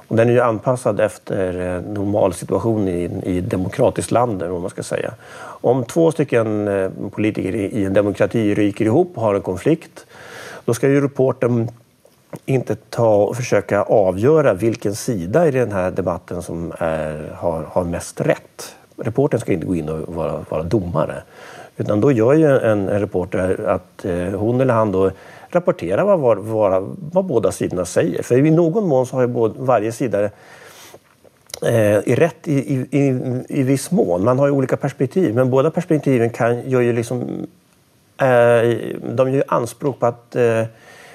Och 0.07 0.15
den 0.15 0.29
är 0.29 0.33
ju 0.33 0.41
anpassad 0.41 0.99
efter 0.99 1.75
eh, 1.75 1.81
normalsituation 1.81 2.87
i, 2.87 3.21
i 3.23 3.37
ett 3.37 3.49
demokratiskt 3.49 4.11
land, 4.11 4.43
om 4.43 4.61
man 4.61 4.69
ska 4.69 4.83
säga. 4.83 5.13
Om 5.61 5.83
två 5.85 6.11
stycken 6.11 6.67
eh, 6.67 6.89
politiker 7.11 7.55
i 7.55 7.85
en 7.85 7.93
demokrati 7.93 8.55
ryker 8.55 8.85
ihop 8.85 9.11
och 9.15 9.21
har 9.21 9.35
en 9.35 9.41
konflikt, 9.41 10.05
då 10.65 10.73
ska 10.73 10.87
ju 10.87 11.01
reporten 11.01 11.69
inte 12.45 12.75
ta 12.75 13.15
och 13.15 13.35
försöka 13.35 13.83
avgöra 13.83 14.53
vilken 14.53 14.95
sida 14.95 15.47
i 15.47 15.51
den 15.51 15.71
här 15.71 15.91
debatten 15.91 16.41
som 16.41 16.73
är, 16.77 17.35
har, 17.37 17.63
har 17.63 17.83
mest 17.83 18.21
rätt 18.21 18.75
reportern 18.97 19.39
ska 19.39 19.53
inte 19.53 19.65
gå 19.65 19.75
in 19.75 19.89
och 19.89 20.15
vara, 20.15 20.45
vara 20.49 20.63
domare. 20.63 21.23
Utan 21.77 22.01
då 22.01 22.11
gör 22.11 22.33
ju 22.33 22.45
en, 22.45 22.89
en 22.89 22.99
reporter 22.99 23.65
att 23.67 24.05
eh, 24.05 24.15
hon 24.15 24.61
eller 24.61 24.73
han 24.73 24.91
då 24.91 25.11
rapporterar 25.49 26.03
vad, 26.03 26.19
vad, 26.19 26.37
vad, 26.37 26.95
vad 27.11 27.25
båda 27.25 27.51
sidorna 27.51 27.85
säger. 27.85 28.23
För 28.23 28.45
i 28.45 28.51
någon 28.51 28.87
mån 28.87 29.05
så 29.05 29.15
har 29.15 29.21
ju 29.21 29.27
både, 29.27 29.53
varje 29.57 29.91
sida 29.91 30.29
eh, 31.65 31.99
i 32.05 32.15
rätt 32.15 32.47
i, 32.47 32.53
i, 32.53 32.87
i, 32.91 33.21
i 33.49 33.63
viss 33.63 33.91
mån. 33.91 34.23
Man 34.23 34.39
har 34.39 34.47
ju 34.47 34.51
olika 34.51 34.77
perspektiv 34.77 35.35
men 35.35 35.49
båda 35.49 35.71
perspektiven 35.71 36.29
kan, 36.29 36.69
gör 36.69 36.81
ju 36.81 36.93
liksom, 36.93 37.21
eh, 38.17 38.27
de 39.01 39.27
gör 39.27 39.35
ju 39.35 39.43
anspråk 39.47 39.99
på 39.99 40.05
att 40.05 40.35
eh, 40.35 40.63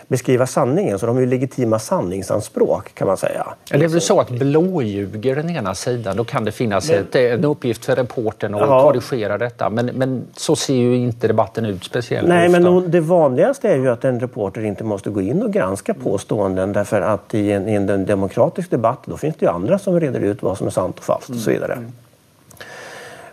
beskriva 0.08 0.46
sanningen. 0.46 0.98
Så 0.98 1.06
de 1.06 1.16
har 1.16 1.20
ju 1.20 1.26
legitima 1.26 1.78
sanningsanspråk 1.78 2.94
kan 2.94 3.06
man 3.06 3.16
säga. 3.16 3.46
Det 3.70 3.84
är 3.84 3.88
väl 3.88 4.00
så 4.00 4.20
att 4.20 4.30
blåljuger 4.30 5.36
den 5.36 5.50
ena 5.50 5.74
sidan, 5.74 6.16
då 6.16 6.24
kan 6.24 6.44
det 6.44 6.52
finnas 6.52 6.90
men, 6.90 7.00
ett, 7.00 7.16
en 7.16 7.44
uppgift 7.44 7.84
för 7.84 7.96
reporten 7.96 8.54
att 8.54 8.60
ja. 8.60 8.82
korrigera 8.82 9.38
detta. 9.38 9.70
Men, 9.70 9.86
men 9.86 10.26
så 10.36 10.56
ser 10.56 10.74
ju 10.74 10.96
inte 10.96 11.28
debatten 11.28 11.66
ut 11.66 11.84
speciellt 11.84 12.28
Nej, 12.28 12.48
ofta. 12.48 12.60
men 12.60 12.90
det 12.90 13.00
vanligaste 13.00 13.68
är 13.68 13.76
ju 13.76 13.88
att 13.88 14.04
en 14.04 14.20
reporter 14.20 14.64
inte 14.64 14.84
måste 14.84 15.10
gå 15.10 15.20
in 15.20 15.42
och 15.42 15.52
granska 15.52 15.94
påståenden 15.94 16.72
därför 16.72 17.00
att 17.00 17.34
i 17.34 17.52
en, 17.52 17.68
i 17.68 17.74
en 17.74 18.06
demokratisk 18.06 18.70
debatt 18.70 18.98
då 19.04 19.16
finns 19.16 19.36
det 19.36 19.46
ju 19.46 19.52
andra 19.52 19.78
som 19.78 20.00
reder 20.00 20.20
ut 20.20 20.42
vad 20.42 20.58
som 20.58 20.66
är 20.66 20.70
sant 20.70 20.98
och 20.98 21.04
falskt 21.04 21.30
och 21.30 21.36
så 21.36 21.50
vidare. 21.50 21.72
Mm. 21.72 21.92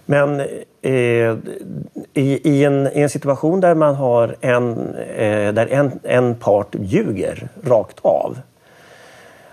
Men 0.06 0.39
eh, 0.39 0.46
Eh, 0.86 1.38
i, 2.13 2.50
i, 2.50 2.63
en, 2.63 2.88
i, 2.88 3.02
en, 3.02 3.10
situation 3.10 3.62
där 3.62 3.75
man 3.75 3.96
har 3.96 4.36
en, 4.42 4.96
eh, 4.96 5.54
där 5.54 5.68
en, 5.68 6.00
en 6.04 6.36
part 6.36 6.75
ljuger 6.80 7.48
rakt 7.63 8.00
av. 8.02 8.38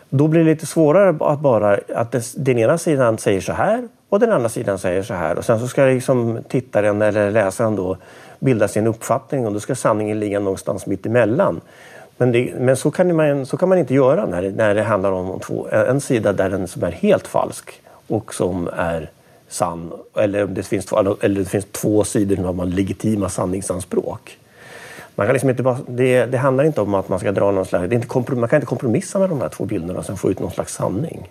Då 0.09 0.29
blir 0.29 0.45
det 0.45 0.51
lite 0.51 0.67
svårare 0.67 1.09
att 1.21 1.41
bara 1.41 1.79
att 1.95 2.13
den, 2.13 2.23
den 2.37 2.59
ena 2.59 2.79
sidan 2.79 3.19
säger 3.19 3.41
så 3.41 3.53
här 3.53 3.89
och 4.09 4.21
den 4.21 4.33
andra 4.33 4.49
sidan 4.49 4.79
säger 4.79 5.03
så 5.03 5.15
här. 5.15 5.39
Och 5.39 5.45
sen 5.45 5.61
så 5.61 5.69
ska 5.69 5.85
liksom 5.85 6.39
tittaren 6.49 7.03
eller 7.03 7.31
läsaren 7.31 7.77
då 7.77 7.97
bilda 8.39 8.69
sin 8.69 8.87
uppfattning 8.87 9.47
och 9.47 9.53
då 9.53 9.61
ska 9.61 9.75
sanningen 9.75 10.21
ligga 10.21 10.41
någonstans 10.41 10.87
mitt 10.87 11.07
emellan. 11.07 11.61
Men, 12.17 12.33
det, 12.33 12.53
men 12.59 12.77
så, 12.77 12.91
kan 12.91 13.17
man, 13.17 13.47
så 13.47 13.57
kan 13.57 13.69
man 13.69 13.79
inte 13.79 13.95
göra 13.95 14.27
när, 14.27 14.51
när 14.51 14.75
det 14.75 14.83
handlar 14.83 15.13
om 15.13 15.41
två, 15.41 15.69
en 15.69 16.01
sida 16.01 16.33
där 16.33 16.51
den 16.51 16.69
som 16.69 16.83
är 16.83 16.91
helt 16.93 17.27
falsk 17.27 17.83
och 18.07 18.35
som 18.35 18.69
är 18.77 19.11
sann. 19.51 19.93
Eller 20.17 20.47
det 20.47 20.63
finns 20.63 20.87
två, 20.87 21.17
eller 21.21 21.41
det 21.41 21.49
finns 21.49 21.67
två 21.73 22.05
sidor 22.05 22.37
som 22.37 22.59
har 22.59 22.67
legitima 22.67 23.29
sanningsanspråk. 23.29 24.39
Man 25.15 25.27
kan 25.27 25.33
liksom 25.33 25.51
inte 25.51 25.63
bara, 25.63 25.79
det, 25.89 26.27
det, 26.27 26.39
handlar 26.39 26.65
inte 26.65 26.81
om 26.81 26.95
att 26.95 27.09
man 27.09 27.19
ska 27.19 27.33
dra 27.33 27.51
någon 27.51 27.65
slags... 27.65 27.89
Det 27.89 27.95
är 27.95 27.97
inte 27.97 28.35
man 28.35 28.49
kan 28.49 28.57
inte 28.57 28.67
kompromissa 28.67 29.19
med 29.19 29.29
de 29.29 29.41
här 29.41 29.49
två 29.49 29.65
bilderna 29.65 29.99
och 29.99 30.05
sen 30.05 30.17
få 30.17 30.31
ut 30.31 30.41
någon 30.41 30.51
slags 30.51 30.75
sanning. 30.75 31.29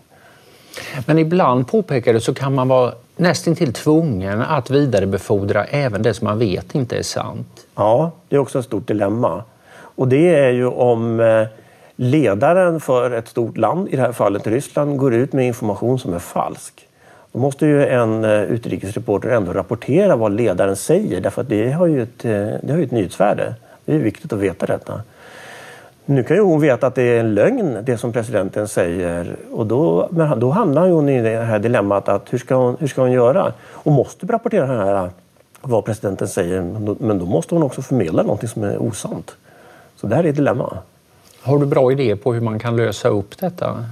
Men 1.05 1.19
ibland 1.19 1.67
påpekar 1.67 2.13
du 2.13 2.19
så 2.19 2.33
kan 2.33 2.55
man 2.55 2.67
vara 2.67 2.93
nästintill 3.15 3.73
tvungen 3.73 4.41
att 4.41 4.69
vidarebefordra 4.69 5.65
även 5.65 6.01
det 6.01 6.13
som 6.13 6.25
man 6.25 6.39
vet 6.39 6.75
inte 6.75 6.97
är 6.97 7.03
sant. 7.03 7.67
Ja, 7.75 8.11
det 8.29 8.35
är 8.35 8.39
också 8.39 8.59
ett 8.59 8.65
stort 8.65 8.87
dilemma. 8.87 9.43
Och 9.71 10.07
det 10.07 10.35
är 10.35 10.49
ju 10.49 10.65
om 10.67 11.19
eh, 11.19 11.47
ledaren 11.95 12.79
för 12.79 13.11
ett 13.11 13.27
stort 13.27 13.57
land, 13.57 13.87
i 13.89 13.95
det 13.95 14.01
här 14.01 14.11
fallet 14.11 14.47
Ryssland, 14.47 14.97
går 14.97 15.13
ut 15.13 15.33
med 15.33 15.47
information 15.47 15.99
som 15.99 16.13
är 16.13 16.19
falsk. 16.19 16.88
Då 17.31 17.39
måste 17.39 17.65
ju 17.65 17.85
en 17.85 18.23
eh, 18.23 18.43
utrikesreporter 18.43 19.29
ändå 19.29 19.53
rapportera 19.53 20.15
vad 20.15 20.31
ledaren 20.31 20.75
säger 20.75 21.21
därför 21.21 21.41
att 21.41 21.49
det 21.49 21.71
har 21.71 21.87
ju 21.87 22.01
ett, 22.01 22.25
eh, 22.25 22.31
det 22.61 22.71
har 22.71 22.77
ju 22.77 22.83
ett 22.83 22.91
nyhetsvärde. 22.91 23.55
Det 23.85 23.95
är 23.95 23.99
viktigt 23.99 24.33
att 24.33 24.39
veta 24.39 24.65
detta. 24.65 25.01
Nu 26.05 26.23
kan 26.23 26.37
ju 26.37 26.43
hon 26.43 26.61
veta 26.61 26.87
att 26.87 26.95
det 26.95 27.03
är 27.03 27.19
en 27.19 27.33
lögn 27.33 27.77
det 27.83 27.97
som 27.97 28.13
presidenten 28.13 28.67
säger 28.67 29.35
och 29.51 29.65
då, 29.65 30.07
men 30.11 30.39
då 30.39 30.49
hamnar 30.49 30.89
hon 30.89 31.09
i 31.09 31.21
det 31.21 31.37
här 31.37 31.59
dilemmat 31.59 32.09
att 32.09 32.33
hur 32.33 32.37
ska 32.37 32.55
hon, 32.55 32.77
hur 32.79 32.87
ska 32.87 33.01
hon 33.01 33.11
göra? 33.11 33.53
Hon 33.71 33.93
måste 33.93 34.25
rapportera 34.25 34.65
här, 34.65 35.05
eh, 35.05 35.09
vad 35.61 35.85
presidenten 35.85 36.27
säger 36.27 36.61
men 36.99 37.19
då 37.19 37.25
måste 37.25 37.55
hon 37.55 37.63
också 37.63 37.81
förmedla 37.81 38.23
någonting 38.23 38.49
som 38.49 38.63
är 38.63 38.81
osant. 38.81 39.35
Så 39.95 40.07
det 40.07 40.15
här 40.15 40.23
är 40.23 40.29
ett 40.29 40.35
dilemma. 40.35 40.77
Har 41.41 41.59
du 41.59 41.65
bra 41.65 41.91
idéer 41.91 42.15
på 42.15 42.33
hur 42.33 42.41
man 42.41 42.59
kan 42.59 42.75
lösa 42.75 43.09
upp 43.09 43.37
detta? 43.37 43.85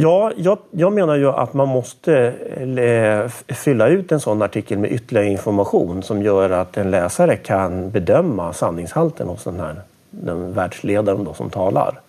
Ja, 0.00 0.32
jag, 0.36 0.58
jag, 0.70 0.92
menar 0.92 1.16
ju 1.16 1.28
att 1.28 1.54
man 1.54 1.68
måste 1.68 2.34
eh, 2.76 3.54
fylla 3.54 3.88
ut 3.88 4.12
en 4.12 4.20
sån 4.20 4.42
artikel 4.42 4.78
med 4.78 4.92
ytterligare 4.92 5.26
information 5.26 6.02
som 6.02 6.22
gör 6.22 6.50
att 6.50 6.76
en 6.76 6.90
läsare 6.90 7.36
kan 7.36 7.90
bedöma 7.90 8.52
sanningshalten 8.52 9.28
hos 9.28 9.44
den 9.44 9.60
här 9.60 9.82
den 10.10 10.52
världsledaren 10.52 11.24
då 11.24 11.34
som 11.34 11.50
talar. 11.50 12.00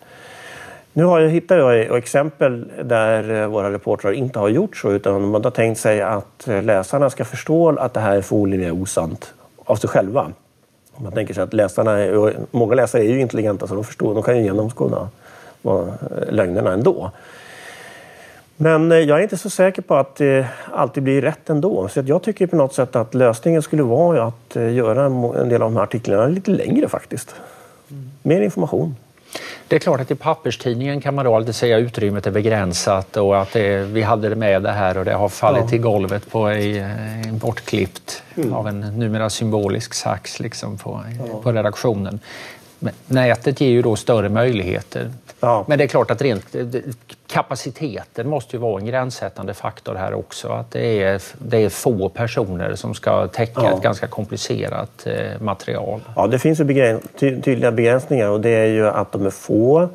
Nu 0.93 1.03
har 1.03 1.19
jag, 1.19 1.29
hittar 1.29 1.57
jag 1.57 1.97
exempel 1.97 2.71
där 2.83 3.41
eh, 3.41 3.47
våra 3.47 3.71
reportrar 3.71 4.11
inte 4.11 4.39
har 4.39 4.49
gjort 4.49 4.77
så 4.77 4.91
utan 4.91 5.29
man 5.29 5.43
har 5.43 5.51
tänkt 5.51 5.79
sig 5.79 6.01
att 6.01 6.47
eh, 6.47 6.63
läsarna 6.63 7.09
ska 7.09 7.25
förstå 7.25 7.77
att 7.77 7.93
det 7.93 7.99
här 7.99 8.21
förmodligen 8.21 8.65
är 8.67 8.81
osant 8.81 9.33
av 9.65 9.75
sig 9.75 9.89
själva. 9.89 10.31
Man 10.97 11.11
tänker 11.11 11.33
sig 11.33 11.43
att 11.43 11.53
läsarna, 11.53 11.97
många 12.51 12.75
läsare 12.75 13.01
är 13.01 13.09
ju 13.09 13.19
intelligenta 13.19 13.67
så 13.67 13.75
de 13.75 13.83
förstår, 13.83 14.13
de 14.13 14.23
kan 14.23 14.37
ju 14.37 14.43
genomskåda 14.43 15.09
lögnerna 16.29 16.73
ändå. 16.73 17.11
Men 18.61 18.91
eh, 18.91 18.97
jag 18.97 19.19
är 19.19 19.23
inte 19.23 19.37
så 19.37 19.49
säker 19.49 19.81
på 19.81 19.95
att 19.95 20.15
det 20.15 20.47
alltid 20.73 21.03
blir 21.03 21.21
rätt 21.21 21.49
ändå. 21.49 21.87
Så 21.87 22.01
jag 22.05 22.23
tycker 22.23 22.47
på 22.47 22.55
något 22.55 22.73
sätt 22.73 22.95
att 22.95 23.13
lösningen 23.13 23.61
skulle 23.61 23.83
vara 23.83 24.23
att 24.23 24.55
eh, 24.55 24.73
göra 24.73 25.05
en 25.41 25.49
del 25.49 25.61
av 25.61 25.71
de 25.71 25.75
här 25.75 25.83
artiklarna 25.83 26.27
lite 26.27 26.51
längre 26.51 26.89
faktiskt. 26.89 27.35
Mer 28.21 28.41
information. 28.41 28.95
Det 29.67 29.75
är 29.75 29.79
klart 29.79 29.99
att 29.99 30.11
i 30.11 30.15
papperstidningen 30.15 31.01
kan 31.01 31.15
man 31.15 31.25
då 31.25 31.35
alltid 31.35 31.55
säga 31.55 31.77
att 31.77 31.81
utrymmet 31.81 32.27
är 32.27 32.31
begränsat 32.31 33.17
och 33.17 33.41
att 33.41 33.53
det, 33.53 33.79
vi 33.79 34.01
hade 34.01 34.29
det 34.29 34.35
med 34.35 34.63
det 34.63 34.71
här 34.71 34.97
och 34.97 35.05
det 35.05 35.13
har 35.13 35.29
fallit 35.29 35.61
ja. 35.61 35.69
till 35.69 35.81
golvet 35.81 36.31
på 36.31 36.49
eh, 36.49 36.87
bortklippt 37.31 38.23
mm. 38.37 38.53
av 38.53 38.67
en 38.67 38.79
numera 38.79 39.29
symbolisk 39.29 39.93
sax 39.93 40.39
liksom 40.39 40.77
på, 40.77 41.01
ja. 41.19 41.41
på 41.43 41.51
redaktionen. 41.51 42.19
Men 42.79 42.93
nätet 43.07 43.61
ger 43.61 43.69
ju 43.69 43.81
då 43.81 43.95
större 43.95 44.29
möjligheter. 44.29 45.11
Ja. 45.39 45.65
Men 45.67 45.77
det 45.77 45.83
är 45.83 45.87
klart 45.87 46.11
att 46.11 46.21
rent, 46.21 46.55
kapaciteten 47.27 48.29
måste 48.29 48.55
ju 48.55 48.59
vara 48.59 48.79
en 48.79 48.85
gränssättande 48.85 49.53
faktor 49.53 49.95
här 49.95 50.13
också. 50.13 50.47
Att 50.47 50.71
det 50.71 51.03
är, 51.03 51.21
det 51.37 51.57
är 51.57 51.69
få 51.69 52.09
personer 52.09 52.75
som 52.75 52.93
ska 52.93 53.27
täcka 53.27 53.61
ja. 53.63 53.77
ett 53.77 53.83
ganska 53.83 54.07
komplicerat 54.07 55.07
eh, 55.07 55.41
material. 55.41 56.01
Ja, 56.15 56.27
det 56.27 56.39
finns 56.39 56.59
ju 56.59 56.63
begräns 56.63 57.03
ty 57.19 57.41
tydliga 57.41 57.71
begränsningar 57.71 58.29
och 58.29 58.41
det 58.41 58.49
är 58.49 58.67
ju 58.67 58.87
att 58.87 59.11
de 59.11 59.25
är 59.25 59.29
få. 59.29 59.89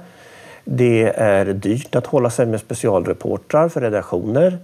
Det 0.64 1.02
är 1.16 1.44
dyrt 1.44 1.94
att 1.94 2.06
hålla 2.06 2.30
sig 2.30 2.46
med 2.46 2.60
specialreportrar 2.60 3.68
för 3.68 3.80
redaktioner. 3.80 4.58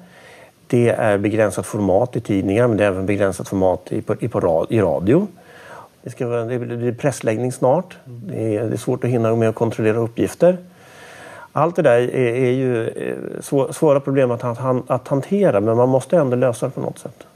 Det 0.66 0.88
är 0.88 1.18
begränsat 1.18 1.66
format 1.66 2.16
i 2.16 2.20
tidningar 2.20 2.68
men 2.68 2.76
det 2.76 2.84
är 2.84 2.88
även 2.88 3.06
begränsat 3.06 3.49
format 3.49 3.92
i, 3.92 4.02
på, 4.02 4.14
i, 4.20 4.28
på, 4.28 4.66
i 4.70 4.80
radio. 4.80 5.26
Det, 6.02 6.10
ska 6.10 6.26
det 6.26 6.58
blir 6.58 6.92
pressläggning 6.92 7.52
snart. 7.52 7.96
Det 8.04 8.56
är, 8.56 8.64
det 8.64 8.72
är 8.72 8.76
svårt 8.76 9.04
att 9.04 9.10
hinna 9.10 9.37
med 9.37 9.49
att 9.49 9.54
kontrollera 9.54 9.99
uppgifter. 9.99 10.58
Allt 11.52 11.76
det 11.76 11.83
där 11.83 11.99
är, 11.99 12.35
är 12.35 12.50
ju 12.50 12.88
eh, 12.88 13.71
svåra 13.73 14.00
problem 14.00 14.30
att, 14.30 14.45
att 14.90 15.09
hantera 15.09 15.61
men 15.61 15.76
man 15.76 15.88
måste 15.88 16.16
ändå 16.16 16.37
lösa 16.37 16.66
det 16.66 16.73
på 16.73 16.80
något 16.80 16.99
sätt. 16.99 17.26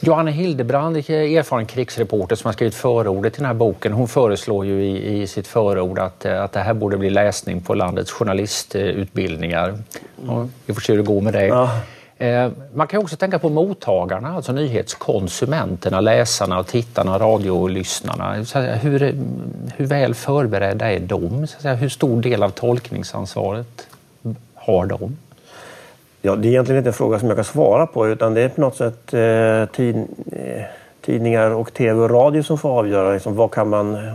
Johanna 0.00 0.30
Hildebrand, 0.30 0.96
erfaren 0.96 1.66
krigsreporter 1.66 2.36
som 2.36 2.48
har 2.48 2.52
skrivit 2.52 2.74
förordet 2.74 3.32
till 3.32 3.42
den 3.42 3.46
här 3.46 3.54
boken, 3.54 3.92
hon 3.92 4.08
föreslår 4.08 4.66
ju 4.66 4.84
i, 4.84 5.22
i 5.22 5.26
sitt 5.26 5.46
förord 5.46 5.98
att, 5.98 6.24
eh, 6.24 6.42
att 6.42 6.52
det 6.52 6.60
här 6.60 6.74
borde 6.74 6.96
bli 6.96 7.10
läsning 7.10 7.60
på 7.60 7.74
landets 7.74 8.12
journalistutbildningar. 8.12 9.68
Mm. 10.28 10.52
Vi 10.66 10.74
får 10.74 10.80
se 10.80 10.92
hur 10.92 10.98
det 10.98 11.06
går 11.06 11.20
med 11.20 11.32
det. 11.32 11.46
Ja. 11.46 11.70
Eh, 12.18 12.50
man 12.74 12.86
kan 12.86 13.00
också 13.00 13.16
tänka 13.16 13.38
på 13.38 13.48
mottagarna, 13.48 14.28
alltså 14.28 14.52
nyhetskonsumenterna, 14.52 16.00
läsarna, 16.00 16.64
tittarna, 16.64 17.18
radiolyssnarna. 17.18 18.32
Hur, 18.74 19.14
hur 19.76 19.86
väl 19.86 20.14
förberedda 20.14 20.92
är 20.92 21.00
de? 21.00 21.46
Hur 21.62 21.88
stor 21.88 22.22
del 22.22 22.42
av 22.42 22.50
tolkningsansvaret 22.50 23.88
har 24.54 24.86
de? 24.86 25.16
Ja, 26.22 26.36
det 26.36 26.48
är 26.48 26.50
egentligen 26.50 26.78
inte 26.78 26.90
en 26.90 26.94
fråga 26.94 27.18
som 27.18 27.28
jag 27.28 27.36
kan 27.36 27.44
svara 27.44 27.86
på 27.86 28.08
utan 28.08 28.34
det 28.34 28.42
är 28.42 28.48
på 28.48 28.60
något 28.60 28.76
sätt 28.76 29.14
eh, 29.14 29.76
tid, 29.76 29.96
eh, 30.32 30.62
tidningar 31.00 31.50
och 31.50 31.72
tv 31.72 32.00
och 32.00 32.10
radio 32.10 32.42
som 32.42 32.58
får 32.58 32.78
avgöra 32.78 33.12
liksom, 33.12 33.36
vad 33.36 33.50
kan 33.50 33.68
man 33.68 34.12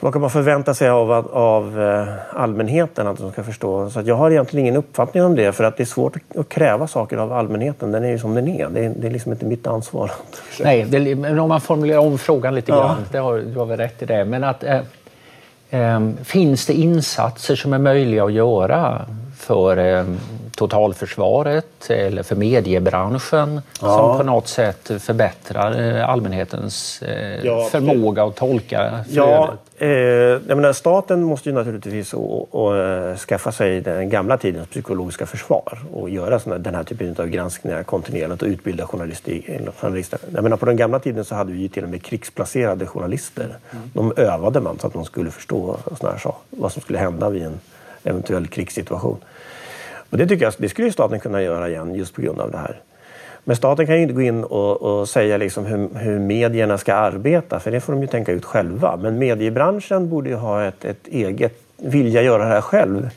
vad 0.00 0.12
kan 0.12 0.20
man 0.20 0.30
förvänta 0.30 0.74
sig 0.74 0.88
av, 0.88 1.12
av 1.32 1.80
eh, 1.80 2.08
allmänheten 2.40 3.06
att 3.06 3.18
de 3.18 3.32
ska 3.32 3.42
förstå? 3.42 3.90
Så 3.90 4.02
jag 4.04 4.14
har 4.14 4.30
egentligen 4.30 4.66
ingen 4.66 4.76
uppfattning 4.76 5.24
om 5.24 5.36
det 5.36 5.52
för 5.52 5.64
att 5.64 5.76
det 5.76 5.82
är 5.82 5.84
svårt 5.84 6.16
att 6.38 6.48
kräva 6.48 6.86
saker 6.86 7.16
av 7.16 7.32
allmänheten. 7.32 7.92
Den 7.92 8.04
är 8.04 8.08
ju 8.08 8.18
som 8.18 8.34
den 8.34 8.48
är. 8.48 8.68
Det 8.68 8.84
är, 8.84 8.92
det 8.96 9.06
är 9.06 9.10
liksom 9.10 9.32
inte 9.32 9.44
mitt 9.44 9.66
ansvar. 9.66 10.10
Nej, 10.60 10.84
det, 10.88 11.14
men 11.14 11.38
om 11.38 11.48
man 11.48 11.60
formulerar 11.60 11.98
om 11.98 12.18
frågan 12.18 12.54
lite 12.54 12.72
grann, 12.72 12.96
ja. 12.98 13.04
det 13.12 13.18
har, 13.18 13.38
du 13.38 13.58
har 13.58 13.66
väl 13.66 13.78
rätt 13.78 14.02
i 14.02 14.06
det. 14.06 14.24
Men 14.24 14.44
att, 14.44 14.64
eh, 14.64 14.80
eh, 15.70 16.00
finns 16.24 16.66
det 16.66 16.72
insatser 16.72 17.56
som 17.56 17.72
är 17.72 17.78
möjliga 17.78 18.24
att 18.24 18.32
göra 18.32 19.06
för 19.36 19.76
eh, 19.76 20.04
totalförsvaret 20.60 21.90
eller 21.90 22.22
för 22.22 22.36
mediebranschen 22.36 23.60
ja. 23.80 23.96
som 23.96 24.18
på 24.18 24.22
något 24.22 24.48
sätt 24.48 24.90
förbättrar 24.98 25.98
eh, 25.98 26.08
allmänhetens 26.08 27.02
eh, 27.02 27.44
ja, 27.44 27.68
förmåga 27.70 28.24
att 28.24 28.36
tolka 28.36 29.04
Ja, 29.08 29.54
eh, 29.78 29.88
jag 29.88 30.56
menar, 30.56 30.72
staten 30.72 31.22
måste 31.22 31.48
ju 31.48 31.54
naturligtvis 31.54 32.14
och, 32.14 32.54
och, 32.54 33.18
skaffa 33.18 33.52
sig 33.52 33.80
den 33.80 34.10
gamla 34.10 34.36
tidens 34.36 34.68
psykologiska 34.68 35.26
försvar 35.26 35.78
och 35.92 36.10
göra 36.10 36.38
såna, 36.38 36.58
den 36.58 36.74
här 36.74 36.84
typen 36.84 37.16
av 37.18 37.26
granskningar 37.26 37.82
kontinuerligt 37.82 38.42
och 38.42 38.48
utbilda 38.48 38.86
journalister. 38.86 40.18
Jag 40.34 40.42
menar, 40.42 40.56
på 40.56 40.66
den 40.66 40.76
gamla 40.76 40.98
tiden 40.98 41.24
så 41.24 41.34
hade 41.34 41.52
vi 41.52 41.60
ju 41.60 41.68
till 41.68 41.84
och 41.84 41.90
med 41.90 42.02
krigsplacerade 42.02 42.86
journalister. 42.86 43.44
Mm. 43.44 43.90
De 43.92 44.12
övade 44.16 44.60
man 44.60 44.78
så 44.78 44.86
att 44.86 44.92
de 44.92 45.04
skulle 45.04 45.30
förstå 45.30 45.76
såna 46.00 46.12
här 46.12 46.32
vad 46.50 46.72
som 46.72 46.82
skulle 46.82 46.98
hända 46.98 47.30
vid 47.30 47.42
en 47.42 47.60
eventuell 48.04 48.46
krigssituation. 48.46 49.16
Och 50.10 50.18
det 50.18 50.26
tycker 50.26 50.44
jag 50.44 50.54
det 50.58 50.68
skulle 50.68 50.92
staten 50.92 51.20
kunna 51.20 51.42
göra 51.42 51.68
igen 51.68 51.94
just 51.94 52.14
på 52.14 52.22
grund 52.22 52.40
av 52.40 52.50
det 52.50 52.58
här. 52.58 52.80
Men 53.44 53.56
staten 53.56 53.86
kan 53.86 53.96
ju 53.96 54.02
inte 54.02 54.14
gå 54.14 54.22
in 54.22 54.44
och, 54.44 54.82
och 54.82 55.08
säga 55.08 55.36
liksom 55.36 55.66
hur, 55.66 55.88
hur, 55.94 56.18
medierna 56.18 56.78
ska 56.78 56.94
arbeta, 56.94 57.60
för 57.60 57.70
det 57.70 57.80
får 57.80 57.92
de 57.92 58.02
ju 58.02 58.08
tänka 58.08 58.32
ut 58.32 58.44
själva. 58.44 58.96
Men 58.96 59.18
mediebranschen 59.18 60.08
borde 60.08 60.28
ju 60.28 60.36
ha 60.36 60.64
ett, 60.64 60.84
ett 60.84 61.06
eget, 61.06 61.54
vilja 61.76 62.22
göra 62.22 62.44
det 62.44 62.50
här 62.50 62.60
själv. 62.60 63.10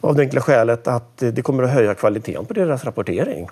Av 0.00 0.14
det 0.14 0.22
enkla 0.22 0.40
skälet 0.40 0.88
att 0.88 1.16
det 1.16 1.42
kommer 1.42 1.62
att 1.62 1.70
höja 1.70 1.94
kvaliteten 1.94 2.44
på 2.44 2.54
deras 2.54 2.84
rapportering. 2.84 3.48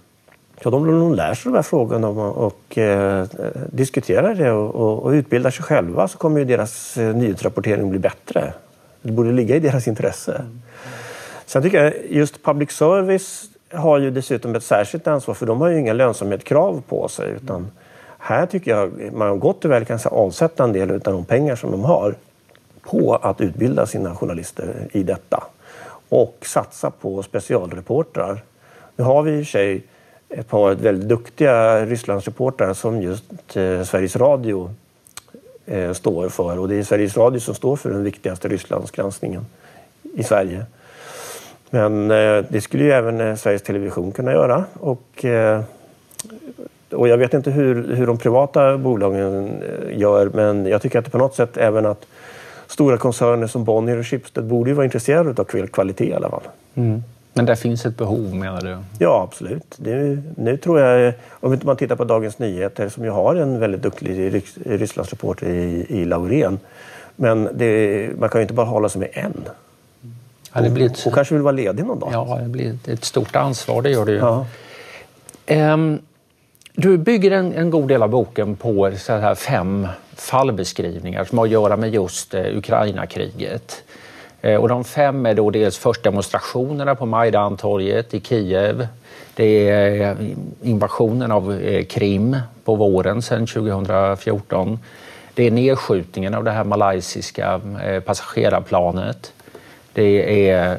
Så 0.63 0.71
de, 0.71 0.87
de 0.87 1.15
lär 1.15 1.35
sig 1.35 1.53
de 1.53 1.55
här 1.55 1.63
frågorna 1.63 2.09
och, 2.09 2.47
och 2.47 2.79
eh, 2.79 3.27
diskuterar 3.71 4.35
det 4.35 4.51
och, 4.51 4.75
och, 4.75 5.05
och, 5.05 5.11
utbildar 5.11 5.51
sig 5.51 5.65
själva 5.65 6.09
så 6.09 6.19
kommer 6.19 6.39
ju 6.39 6.45
deras 6.45 6.97
eh, 6.97 7.17
nyhetsrapportering 7.17 7.91
bli 7.91 7.99
bättre. 7.99 8.53
Det 9.03 9.13
borde 9.13 9.33
ligga 9.33 9.57
i 9.57 9.61
deras 9.61 9.89
intresse. 9.89 10.35
Mm. 10.35 10.63
Sen 11.47 11.63
tycker 11.63 11.85
jag 11.85 11.93
just 12.11 12.43
public 12.43 12.71
service 12.71 13.49
har 13.73 13.99
ju 13.99 14.11
dessutom 14.11 14.55
ett 14.55 14.65
särskilt 14.65 15.07
ansvar 15.07 15.35
för 15.35 15.47
de 15.47 15.61
har 15.61 15.69
ju 15.69 15.79
inga 15.79 15.93
lönsamhetskrav 15.93 16.83
på 16.89 17.09
sig. 17.09 17.31
Utan 17.31 17.71
här 18.19 18.47
tycker 18.47 18.71
jag 18.71 19.13
man 19.13 19.41
gott 19.41 19.65
och 19.65 19.71
väl 19.71 19.85
kan 19.85 19.99
avsätta 20.05 20.65
en 20.65 20.73
del 20.73 20.91
av 20.91 21.01
de 21.01 21.25
pengar 21.25 21.57
som 21.57 21.71
de 21.71 21.85
har 21.85 22.15
på 22.83 23.15
att 23.15 23.41
utbilda 23.41 23.87
sina 23.87 24.17
journalister 24.17 24.89
i 24.93 25.03
detta. 25.03 25.45
Och 26.09 26.37
satsa 26.43 26.91
på 26.91 27.23
specialreportrar. 27.23 28.43
Nu 28.97 29.05
har 29.05 29.23
vi 29.23 29.33
i 29.33 29.43
och 29.43 29.47
för 29.47 29.51
sig 29.51 29.83
ett 30.29 30.49
par 30.49 30.75
väldigt 30.75 31.09
duktiga 31.09 31.87
Rysslandsreportrar 31.87 32.75
som 32.75 33.03
just 33.03 33.25
eh, 33.57 33.83
Sveriges 33.83 34.17
Radio 34.17 34.71
eh, 35.67 35.93
står 35.93 36.29
för. 36.29 36.59
Och 36.59 36.69
det 36.69 36.75
är 36.77 36.83
Sveriges 36.83 37.17
Radio 37.17 37.41
som 37.41 37.55
står 37.55 37.77
för 37.77 37.91
den 37.91 38.05
viktigaste 38.05 38.49
Rysslandsgranskningen 38.49 39.47
i 40.15 40.23
Sverige. 40.23 40.67
Men 41.71 42.11
eh, 42.11 42.45
det 42.49 42.61
skulle 42.61 42.85
ju 42.85 42.91
även 42.91 43.21
eh, 43.21 43.35
Sveriges 43.35 43.63
Television 43.63 44.13
kunna 44.13 44.33
göra. 44.33 44.65
Och, 44.73 45.25
eh, 45.25 45.61
och 46.93 47.09
jag 47.09 47.19
vet 47.19 47.35
inte 47.35 47.51
hur, 47.51 47.95
hur 47.95 48.07
de 48.07 48.19
privata 48.19 48.79
bolagen 48.79 49.51
gör 49.91 50.31
men 50.35 50.67
jag 50.67 50.83
tycker 50.83 50.99
att 50.99 51.05
det 51.05 51.11
på 51.11 51.19
något 51.19 51.35
sätt 51.35 51.57
även 51.57 51.87
att 51.87 52.07
stora 52.67 52.97
koncerner 52.97 53.47
som 53.47 53.65
Bonnier 53.65 53.99
och 53.99 54.07
Schibsted 54.07 54.45
borde 54.45 54.71
ju 54.71 54.75
vara 54.75 54.85
intresserade 54.85 55.43
av 55.43 55.45
kvalitet 55.45 56.09
i 56.09 56.15
alla 56.15 56.31
fall. 56.31 56.43
Mm. 56.75 57.03
Men 57.33 57.45
det 57.45 57.57
finns 57.57 57.87
ett 57.87 57.97
behov 57.97 58.35
menar 58.35 58.61
du? 58.61 58.79
Ja, 58.99 59.23
absolut. 59.29 59.75
Det, 59.77 60.23
nu 60.37 60.57
tror 60.57 60.81
jag, 60.81 61.13
om 61.31 61.59
man 61.63 61.77
tittar 61.77 61.97
på 61.97 62.05
Dagens 62.05 62.39
Nyheter 62.39 62.89
som 62.89 63.05
ju 63.05 63.11
har 63.11 63.35
en 63.35 63.61
väldigt 63.61 63.83
duktig 63.83 64.43
Rysslandsreporter 64.65 65.47
i, 65.47 65.87
i 65.89 66.05
Laurén. 66.05 66.59
Men 67.17 67.49
det, 67.55 68.11
man 68.19 68.29
kan 68.29 68.41
ju 68.41 68.43
inte 68.43 68.55
bara 68.55 68.67
hålla 68.67 68.89
sig 68.89 69.01
med 69.01 69.09
en. 69.13 69.45
Ja, 70.57 70.63
det 70.63 70.71
blir 70.71 70.87
ett... 70.87 71.05
Hon 71.05 71.13
kanske 71.13 71.35
vill 71.35 71.43
vara 71.43 71.53
ledig 71.53 71.85
någon 71.85 71.99
dag? 71.99 72.11
Ja, 72.13 72.39
det 72.43 72.49
blir 72.49 72.79
ett 72.87 73.05
stort 73.05 73.37
ansvar, 73.37 73.83
det 73.83 73.91
gör 73.91 74.05
det 74.05 74.13
ju. 74.13 74.19
Ja. 74.19 74.47
Um, 75.47 75.99
du 76.75 76.99
bygger 76.99 77.31
en, 77.31 77.53
en, 77.53 77.71
god 77.71 77.89
del 77.89 78.03
av 78.03 78.11
boken 78.11 78.57
på 78.57 78.93
så 78.97 79.13
här 79.13 79.35
fem 79.35 79.89
fallbeskrivningar 80.15 81.25
som 81.25 81.39
har 81.39 81.45
att 81.45 81.51
göra 81.51 81.77
med 81.77 81.95
just 81.95 82.35
eh, 82.35 82.57
Ukraina-kriget. 82.57 83.83
Eh, 84.41 84.57
och 84.57 84.69
de 84.69 84.85
fem 84.85 85.27
är 85.27 85.35
då 85.35 85.51
dels 85.51 85.79
först 85.79 86.03
demonstrationerna 86.03 86.95
på 86.95 87.07
Majdantorget 87.07 88.15
i 88.15 88.21
Kiev. 88.21 88.89
Det 89.35 89.69
är 89.71 90.11
eh, 90.11 90.29
invasionen 90.63 91.33
av 91.33 91.53
eh, 91.53 91.85
Krim 91.85 92.37
på 92.65 92.75
våren 92.75 93.23
sedan 93.23 93.47
2014. 93.47 94.79
Det 95.35 95.47
är 95.47 95.51
nedskjutningen 95.51 96.35
av 96.35 96.45
det 96.45 96.51
här 96.51 96.65
malaysiska 96.65 97.61
eh, 97.85 98.01
passagerarplanet. 98.01 99.33
Det 99.97 100.49
är 100.51 100.79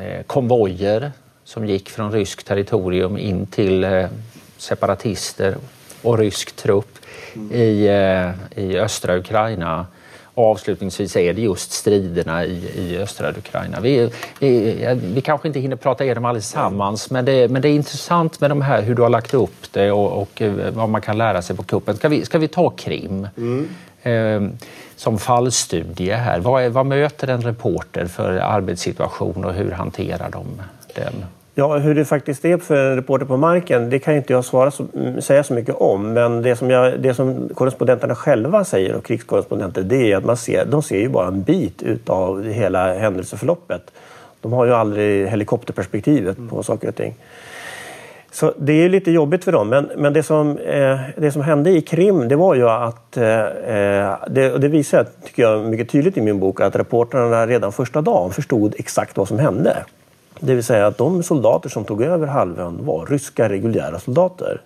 eh, 0.00 0.22
konvojer 0.26 1.12
som 1.44 1.66
gick 1.66 1.90
från 1.90 2.12
ryskt 2.12 2.46
territorium 2.46 3.18
in 3.18 3.46
till 3.46 3.84
eh, 3.84 4.06
separatister 4.56 5.56
och 6.02 6.18
rysk 6.18 6.56
trupp 6.56 6.98
i, 7.52 7.86
eh, 7.86 8.30
i 8.64 8.78
östra 8.78 9.16
Ukraina. 9.16 9.86
Och 10.24 10.44
avslutningsvis 10.44 11.16
är 11.16 11.34
det 11.34 11.42
just 11.42 11.72
striderna 11.72 12.44
i, 12.44 12.70
i 12.76 12.98
östra 12.98 13.30
Ukraina. 13.30 13.80
Vi, 13.80 14.10
vi, 14.38 14.96
vi 15.02 15.20
kanske 15.20 15.48
inte 15.48 15.60
hinner 15.60 15.76
prata 15.76 16.04
igenom 16.04 16.24
allesammans 16.24 17.10
men 17.10 17.24
det, 17.24 17.50
men 17.50 17.62
det 17.62 17.68
är 17.68 17.74
intressant 17.74 18.40
med 18.40 18.50
de 18.50 18.62
här, 18.62 18.82
hur 18.82 18.94
du 18.94 19.02
har 19.02 19.10
lagt 19.10 19.34
upp 19.34 19.72
det 19.72 19.92
och, 19.92 20.22
och 20.22 20.42
vad 20.72 20.88
man 20.88 21.00
kan 21.00 21.18
lära 21.18 21.42
sig 21.42 21.56
på 21.56 21.62
kuppen. 21.62 21.96
Ska 21.96 22.08
vi, 22.08 22.24
ska 22.24 22.38
vi 22.38 22.48
ta 22.48 22.70
Krim? 22.70 23.28
Mm. 23.36 23.68
Ehm, 24.08 24.52
som 24.96 25.18
fallstudie 25.18 26.12
här. 26.12 26.40
Vad, 26.40 26.62
är, 26.62 26.68
vad 26.68 26.86
möter 26.86 27.28
en 27.28 27.40
reporter 27.40 28.06
för 28.06 28.38
arbetssituation 28.38 29.44
och 29.44 29.52
hur 29.52 29.70
hanterar 29.70 30.30
de 30.30 30.46
den? 30.94 31.24
Ja, 31.54 31.78
hur 31.78 31.94
det 31.94 32.04
faktiskt 32.04 32.44
är 32.44 32.58
för 32.58 32.76
en 32.76 32.96
reporter 32.96 33.26
på 33.26 33.36
marken, 33.36 33.90
det 33.90 33.98
kan 33.98 34.16
inte 34.16 34.32
jag 34.32 34.44
svara 34.44 34.70
så, 34.70 34.86
säga 35.20 35.44
så 35.44 35.54
mycket 35.54 35.74
om. 35.74 36.12
Men 36.12 36.42
det 36.42 36.56
som, 36.56 36.70
jag, 36.70 37.00
det 37.00 37.14
som 37.14 37.48
korrespondenterna 37.54 38.14
själva 38.14 38.64
säger, 38.64 38.94
och 38.94 39.04
krigskorrespondenter, 39.04 39.82
det 39.82 40.12
är 40.12 40.16
att 40.16 40.24
man 40.24 40.36
ser, 40.36 40.64
de 40.64 40.82
ser 40.82 40.98
ju 40.98 41.08
bara 41.08 41.28
en 41.28 41.42
bit 41.42 41.82
utav 41.82 42.44
hela 42.44 42.94
händelseförloppet. 42.94 43.82
De 44.40 44.52
har 44.52 44.64
ju 44.64 44.74
aldrig 44.74 45.28
helikopterperspektivet 45.28 46.36
på 46.50 46.62
saker 46.62 46.88
och 46.88 46.96
ting. 46.96 47.14
Så 48.30 48.52
det 48.58 48.72
är 48.72 48.88
lite 48.88 49.10
jobbigt 49.10 49.44
för 49.44 49.52
dem. 49.52 49.68
Men, 49.68 49.90
men 49.96 50.12
det, 50.12 50.22
som, 50.22 50.58
eh, 50.58 51.00
det 51.16 51.32
som 51.32 51.42
hände 51.42 51.70
i 51.70 51.80
Krim 51.80 52.28
det 52.28 52.36
var 52.36 52.54
ju 52.54 52.68
att, 52.68 53.16
eh, 53.16 53.40
eh 53.40 54.16
det, 54.30 54.52
och 54.52 54.60
det 54.60 54.68
visar 54.68 55.06
tycker 55.24 55.42
jag 55.42 55.64
mycket 55.64 55.88
tydligt 55.88 56.16
i 56.16 56.20
min 56.20 56.40
bok, 56.40 56.60
att 56.60 56.76
reportrarna 56.76 57.46
redan 57.46 57.72
första 57.72 58.00
dagen 58.00 58.30
förstod 58.30 58.74
exakt 58.78 59.16
vad 59.16 59.28
som 59.28 59.38
hände. 59.38 59.76
Det 60.40 60.54
vill 60.54 60.64
säga 60.64 60.86
att 60.86 60.98
de 60.98 61.22
soldater 61.22 61.68
som 61.68 61.84
tog 61.84 62.02
över 62.02 62.26
halvön 62.26 62.78
var 62.80 63.06
ryska 63.06 63.48
reguljära 63.48 63.98
soldater. 63.98 64.60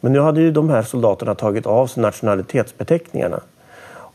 Men 0.00 0.12
nu 0.12 0.20
hade 0.20 0.40
ju 0.40 0.50
de 0.50 0.70
här 0.70 0.82
soldaterna 0.82 1.34
tagit 1.34 1.66
av 1.66 1.86
sig 1.86 2.02
nationalitetsbeteckningarna. 2.02 3.40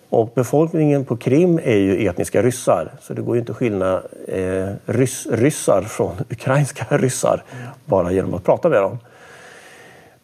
Och 0.09 0.31
befolkningen 0.35 1.05
på 1.05 1.17
Krim 1.17 1.59
är 1.63 1.77
ju 1.77 2.07
etniska 2.07 2.41
ryssar 2.41 2.91
så 3.01 3.13
det 3.13 3.21
går 3.21 3.35
ju 3.35 3.39
inte 3.39 3.51
att 3.51 3.57
skilja 3.57 4.01
eh, 4.27 4.67
rys, 4.85 5.27
ryssar 5.31 5.81
från 5.81 6.15
ukrainska 6.29 6.97
ryssar 6.97 7.43
bara 7.85 8.11
genom 8.11 8.33
att 8.33 8.43
prata 8.43 8.69
med 8.69 8.81
dem. 8.81 8.97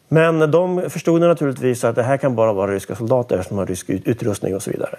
Men 0.08 0.50
de 0.50 0.90
förstod 0.90 1.20
naturligtvis 1.20 1.84
att 1.84 1.96
det 1.96 2.02
här 2.02 2.16
kan 2.16 2.34
bara 2.34 2.52
vara 2.52 2.72
ryska 2.72 2.94
soldater 2.94 3.42
som 3.42 3.58
har 3.58 3.66
rysk 3.66 3.90
utrustning 3.90 4.54
och 4.54 4.62
så 4.62 4.70
vidare. 4.70 4.98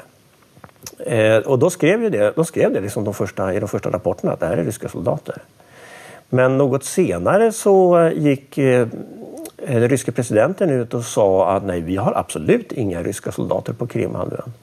Eh, 0.99 1.37
och 1.37 1.59
då 1.59 1.69
skrev 1.69 2.03
ju 2.03 2.09
det, 2.09 2.35
de 2.35 2.45
skrev 2.45 2.73
det 2.73 2.81
liksom 2.81 3.03
de 3.03 3.13
första, 3.13 3.53
i 3.53 3.59
de 3.59 3.69
första 3.69 3.89
rapporterna 3.89 4.31
att 4.31 4.39
det 4.39 4.45
här 4.45 4.57
är 4.57 4.63
ryska 4.63 4.89
soldater. 4.89 5.35
Men 6.29 6.57
något 6.57 6.83
senare 6.83 7.51
så 7.51 8.09
gick 8.15 8.57
eh, 8.57 8.87
eh 9.57 9.79
den 9.79 9.89
ryske 9.89 10.11
presidenten 10.11 10.69
ut 10.69 10.93
och 10.93 11.05
sa 11.05 11.51
att 11.51 11.63
nej, 11.63 11.81
vi 11.81 11.95
har 11.95 12.13
absolut 12.15 12.71
inga 12.71 13.03
ryska 13.03 13.31
soldater 13.31 13.73
på 13.73 13.87
Krimhalvön. 13.87 14.53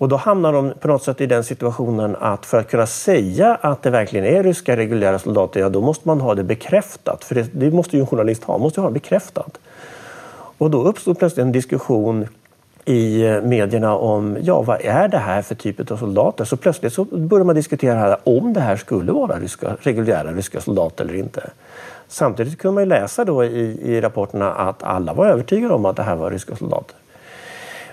Och 0.00 0.08
då 0.08 0.16
hamnar 0.16 0.52
de 0.52 0.72
på 0.80 0.88
något 0.88 1.02
sätt 1.02 1.20
i 1.20 1.26
den 1.26 1.44
situationen 1.44 2.16
att 2.20 2.46
för 2.46 2.58
att 2.58 2.70
kunna 2.70 2.86
säga 2.86 3.54
att 3.60 3.82
det 3.82 3.90
verkligen 3.90 4.26
är 4.26 4.42
ryska 4.42 4.76
reguljära 4.76 5.18
soldater, 5.18 5.60
ja 5.60 5.68
då 5.68 5.80
måste 5.80 6.08
man 6.08 6.20
ha 6.20 6.34
det 6.34 6.44
bekräftat. 6.44 7.24
För 7.24 7.34
det, 7.34 7.48
det 7.52 7.70
måste 7.70 7.96
ju 7.96 8.00
en 8.00 8.06
journalist 8.06 8.44
ha, 8.44 8.54
man 8.54 8.60
måste 8.60 8.80
ha 8.80 8.88
det 8.88 8.94
bekräftat. 8.94 9.58
Och 10.58 10.70
då 10.70 10.82
uppstod 10.82 11.18
plötsligt 11.18 11.44
en 11.44 11.52
diskussion 11.52 12.26
i 12.84 13.26
eh, 13.26 13.42
medierna 13.42 13.96
om 13.96 14.36
ja, 14.42 14.62
vad 14.62 14.80
är 14.80 15.08
det 15.08 15.18
här 15.18 15.42
för 15.42 15.54
typ 15.54 15.90
av 15.90 15.96
soldater? 15.96 16.44
Så 16.44 16.56
plötsligt 16.56 16.92
så 16.92 17.04
börjar 17.04 17.44
man 17.44 17.54
diskutera 17.54 18.18
om 18.24 18.52
det 18.52 18.60
här 18.60 18.76
skulle 18.76 19.12
vara 19.12 19.38
ryska, 19.38 19.76
reguljära 19.80 20.32
ryska 20.32 20.60
soldater 20.60 21.04
eller 21.04 21.14
inte. 21.14 21.50
Samtidigt 22.08 22.58
kunde 22.58 22.74
man 22.74 22.88
läsa 22.88 23.24
då 23.24 23.44
i, 23.44 23.80
i 23.82 24.00
rapporterna 24.00 24.52
att 24.52 24.82
alla 24.82 25.14
var 25.14 25.26
övertygade 25.26 25.74
om 25.74 25.84
att 25.84 25.96
det 25.96 26.02
här 26.02 26.16
var 26.16 26.30
ryska 26.30 26.56
soldater. 26.56 26.96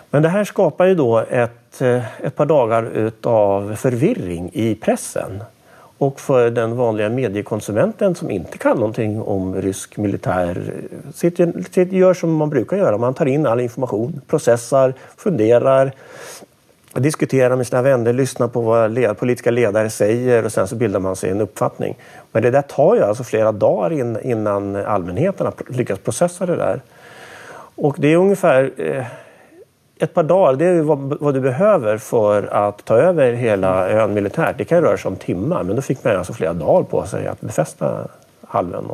Men 0.10 0.24
det 0.24 0.30
här 0.30 0.44
skapar 0.44 0.86
ju 0.86 0.96
då 0.96 1.18
ett, 1.18 1.82
eh, 1.82 2.26
ett 2.26 2.36
par 2.36 2.46
dagar 2.46 3.12
av 3.24 3.76
förvirring 3.76 4.50
i 4.54 4.76
pressen. 4.76 5.44
Och 6.00 6.20
för 6.20 6.50
den 6.50 6.78
vanliga 6.78 7.10
mediekonsumenten 7.10 8.16
som 8.16 8.32
inte 8.32 8.58
kan 8.58 8.78
någonting 8.78 9.22
om 9.22 9.56
rysk 9.56 9.98
militär 9.98 10.74
eh, 10.92 11.12
sitter, 11.14 11.86
gör 11.86 12.14
som 12.14 12.34
man 12.34 12.50
brukar 12.50 12.78
göra. 12.78 12.98
Man 12.98 13.14
tar 13.14 13.26
in 13.26 13.46
all 13.46 13.60
information, 13.60 14.22
processar, 14.28 14.94
funderar, 15.18 15.92
diskuterar 16.94 17.56
med 17.56 17.68
sina 17.68 17.82
vänner, 17.82 18.14
lyssnar 18.14 18.48
på 18.48 18.62
vad 18.62 18.92
led, 18.92 19.18
politiska 19.18 19.52
ledare 19.52 19.90
säger 19.90 20.46
och 20.46 20.52
sen 20.52 20.68
så 20.68 20.76
bildar 20.76 21.00
man 21.00 21.16
sig 21.16 21.30
en 21.30 21.42
uppfattning. 21.42 21.98
Men 22.32 22.44
det 22.44 22.52
där 22.52 22.62
tar 22.62 22.96
ju 22.96 23.04
alltså 23.04 23.24
flera 23.24 23.52
dagar 23.52 23.94
in, 23.94 24.18
innan 24.22 24.76
allmänheten 24.76 25.46
har 25.46 25.54
lyckats 25.78 26.02
processa 26.02 26.46
det 26.46 26.56
där. 26.56 26.82
Och 27.76 27.96
det 28.00 28.14
är 28.14 28.18
ungefär 28.18 28.72
eh, 28.78 29.06
ett 30.00 30.14
par 30.14 30.24
dagar, 30.24 30.54
det 30.54 30.66
är 30.66 30.82
vad, 30.82 31.00
vad, 31.20 31.34
du 31.34 31.40
behöver 31.40 31.98
för 31.98 32.44
att 32.44 32.86
ta 32.86 32.98
över 32.98 33.34
hela 33.34 33.90
ön 33.90 34.14
militärt. 34.14 34.58
Det 34.58 34.66
kan 34.66 34.82
röra 34.82 34.98
sig 34.98 35.10
om 35.10 35.16
timmar, 35.16 35.64
men 35.64 35.76
då 35.76 35.82
fick 35.82 36.04
man 36.04 36.16
alltså 36.16 36.34
flera 36.34 36.54
dagar 36.54 36.84
på 36.84 37.06
sig 37.06 37.28
att 37.28 37.42
befästa 37.42 38.08
halvön. 38.48 38.86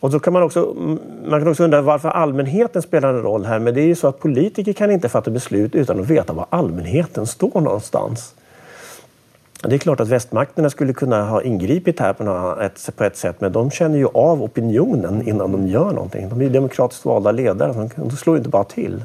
Och 0.00 0.10
då 0.10 0.18
kan 0.18 0.32
man, 0.32 0.42
också, 0.42 0.74
man 1.24 1.40
kan 1.40 1.48
också 1.48 1.64
undra 1.64 1.82
varför 1.82 2.08
allmänheten 2.08 2.82
spelar 2.82 3.08
en 3.08 3.22
roll 3.22 3.44
här. 3.44 3.58
Men 3.58 3.74
det 3.74 3.80
är 3.80 3.86
ju 3.86 3.94
så 3.94 4.08
att 4.08 4.18
politiker 4.18 4.72
kan 4.72 4.90
inte 4.90 5.08
fatta 5.08 5.30
beslut 5.30 5.74
utan 5.74 6.00
att 6.00 6.06
veta 6.06 6.32
var 6.32 6.46
allmänheten 6.50 7.26
står 7.26 7.60
någonstans. 7.60 8.34
Det 9.62 9.74
är 9.74 9.78
klart 9.78 10.00
att 10.00 10.08
västmakterna 10.08 10.70
skulle 10.70 10.92
kunna 10.92 11.24
ha 11.24 11.42
ingripit 11.42 12.00
här 12.00 12.12
på, 12.12 12.56
ett, 12.60 12.90
på 12.96 13.04
ett 13.04 13.16
sätt 13.16 13.40
men 13.40 13.52
de 13.52 13.70
känner 13.70 13.98
ju 13.98 14.06
av 14.06 14.42
opinionen 14.42 15.28
innan 15.28 15.52
de 15.52 15.66
gör 15.66 15.92
någonting. 15.92 16.28
De 16.28 16.40
är 16.40 16.44
ju 16.44 16.50
demokratiskt 16.50 17.04
valda 17.04 17.32
ledare, 17.32 17.90
de 17.96 18.10
slår 18.10 18.36
ju 18.36 18.38
inte 18.38 18.50
bara 18.50 18.64
till. 18.64 19.04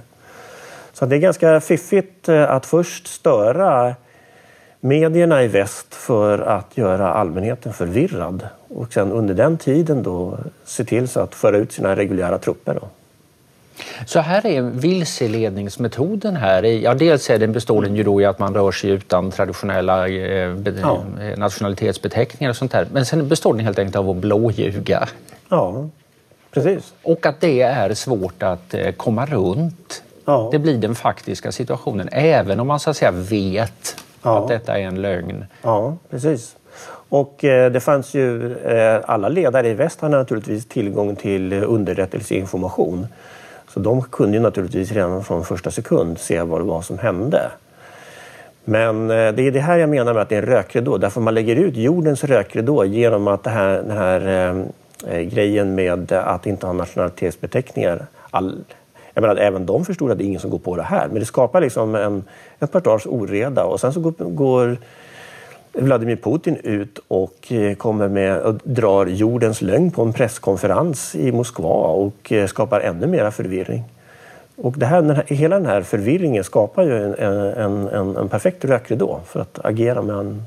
Så 0.95 1.05
det 1.05 1.15
är 1.15 1.19
ganska 1.19 1.61
fiffigt 1.61 2.29
eh, 2.29 2.51
att 2.51 2.65
först 2.65 3.07
störa 3.07 3.95
medierna 4.79 5.43
i 5.43 5.47
väst 5.47 5.95
för 5.95 6.39
att 6.39 6.77
göra 6.77 7.13
allmänheten 7.13 7.73
förvirrad 7.73 8.47
och 8.67 8.93
sen 8.93 9.11
under 9.11 9.33
den 9.33 9.57
tiden 9.57 10.03
då 10.03 10.37
se 10.65 10.83
till 10.83 11.07
så 11.07 11.19
att 11.19 11.35
föra 11.35 11.57
ut 11.57 11.71
sina 11.71 11.95
reguljära 11.95 12.37
trupper. 12.37 12.73
Då. 12.73 12.87
Så 14.05 14.19
här 14.19 14.45
är 14.45 14.61
vilseledningsmetoden 14.61 16.35
här. 16.35 16.63
Ja, 16.63 16.93
dels 16.93 17.29
är 17.29 17.39
den 17.39 17.51
består 17.51 17.81
den 17.81 17.95
ju 17.95 18.03
då 18.03 18.21
i 18.21 18.25
att 18.25 18.39
man 18.39 18.53
rör 18.53 18.71
sig 18.71 18.89
utan 18.89 19.31
traditionella 19.31 20.07
eh, 20.07 20.57
ja. 20.81 21.03
nationalitetsbeteckningar 21.37 22.49
och 22.49 22.55
sånt 22.55 22.71
där. 22.71 22.87
Men 22.91 23.05
sen 23.05 23.27
består 23.27 23.53
den 23.53 23.65
helt 23.65 23.79
enkelt 23.79 23.95
av 23.95 24.09
att 24.09 24.15
blåljuga. 24.15 25.07
Ja, 25.49 25.89
precis. 26.51 26.93
Och 27.03 27.25
att 27.25 27.41
det 27.41 27.61
är 27.61 27.93
svårt 27.93 28.43
att 28.43 28.73
eh, 28.73 28.91
komma 28.91 29.25
runt. 29.25 30.01
Ja. 30.25 30.49
Det 30.51 30.59
blir 30.59 30.77
den 30.77 30.95
faktiska 30.95 31.51
situationen, 31.51 32.09
även 32.11 32.59
om 32.59 32.67
man 32.67 32.79
så 32.79 32.89
att 32.89 32.97
säga 32.97 33.11
vet 33.11 33.95
ja. 34.21 34.37
att 34.37 34.47
detta 34.47 34.79
är 34.79 34.83
en 34.83 35.01
lögn. 35.01 35.45
Ja, 35.61 35.97
precis. 36.09 36.55
Och 37.09 37.43
eh, 37.43 37.71
det 37.71 37.79
fanns 37.79 38.13
ju, 38.13 38.57
eh, 38.57 39.01
alla 39.05 39.29
ledare 39.29 39.69
i 39.69 39.73
väst 39.73 40.01
hade 40.01 40.17
naturligtvis 40.17 40.65
tillgång 40.65 41.15
till 41.15 41.53
underrättelseinformation. 41.53 43.07
Så 43.73 43.79
de 43.79 44.01
kunde 44.01 44.37
ju 44.37 44.43
naturligtvis 44.43 44.91
redan 44.91 45.23
från 45.23 45.45
första 45.45 45.71
sekund 45.71 46.19
se 46.19 46.41
vad 46.41 46.61
det 46.61 46.65
var 46.65 46.81
som 46.81 46.99
hände. 46.99 47.51
Men 48.63 49.11
eh, 49.11 49.31
det 49.31 49.47
är 49.47 49.51
det 49.51 49.59
här 49.59 49.77
jag 49.77 49.89
menar 49.89 50.13
med 50.13 50.21
att 50.21 50.29
det 50.29 50.35
är 50.35 50.41
en 50.41 50.49
rökridå. 50.49 50.97
Därför 50.97 51.21
man 51.21 51.33
lägger 51.33 51.55
ut 51.55 51.75
jordens 51.75 52.23
rökridå 52.23 52.85
genom 52.85 53.27
att 53.27 53.43
det 53.43 53.49
här, 53.49 53.73
den 53.73 53.97
här 53.97 54.49
eh, 55.07 55.21
grejen 55.21 55.75
med 55.75 56.11
att 56.11 56.45
inte 56.45 56.65
ha 56.65 56.73
nationalitetsbeteckningar. 56.73 58.05
All, 58.31 58.63
jag 59.15 59.21
menar, 59.21 59.35
även 59.35 59.65
de 59.65 59.85
förstod 59.85 60.11
att 60.11 60.17
det 60.17 60.23
är 60.23 60.25
ingen 60.25 60.41
som 60.41 60.49
går 60.49 60.59
på 60.59 60.75
det 60.75 60.83
här. 60.83 61.07
Men 61.07 61.19
det 61.19 61.25
skapar 61.25 61.61
liksom 61.61 61.95
en, 61.95 62.23
ett 62.59 62.71
par 62.71 62.81
dagars 62.81 63.05
oreda 63.05 63.63
och 63.63 63.79
sen 63.79 63.93
så 63.93 63.99
går, 63.99 64.11
går 64.17 64.77
Vladimir 65.73 66.15
Putin 66.15 66.57
ut 66.63 66.99
och 67.07 67.51
eh, 67.51 67.75
kommer 67.75 68.07
med 68.07 68.37
och 68.37 68.55
drar 68.63 69.05
jordens 69.05 69.61
lögn 69.61 69.91
på 69.91 70.01
en 70.01 70.13
presskonferens 70.13 71.15
i 71.15 71.31
Moskva 71.31 71.87
och 71.87 72.31
eh, 72.31 72.47
skapar 72.47 72.79
ännu 72.79 73.07
mera 73.07 73.31
förvirring. 73.31 73.83
Och 74.55 74.73
det 74.77 74.85
här, 74.85 75.01
den 75.01 75.15
här, 75.15 75.25
hela 75.27 75.55
den 75.59 75.65
här 75.65 75.81
förvirringen 75.81 76.43
skapar 76.43 76.83
ju 76.83 77.03
en, 77.03 77.13
en, 77.13 77.87
en, 77.87 78.17
en 78.17 78.29
perfekt 78.29 78.65
rökridå 78.65 79.19
för 79.25 79.39
att 79.39 79.59
agera 79.65 80.01
med 80.01 80.15
en, 80.15 80.45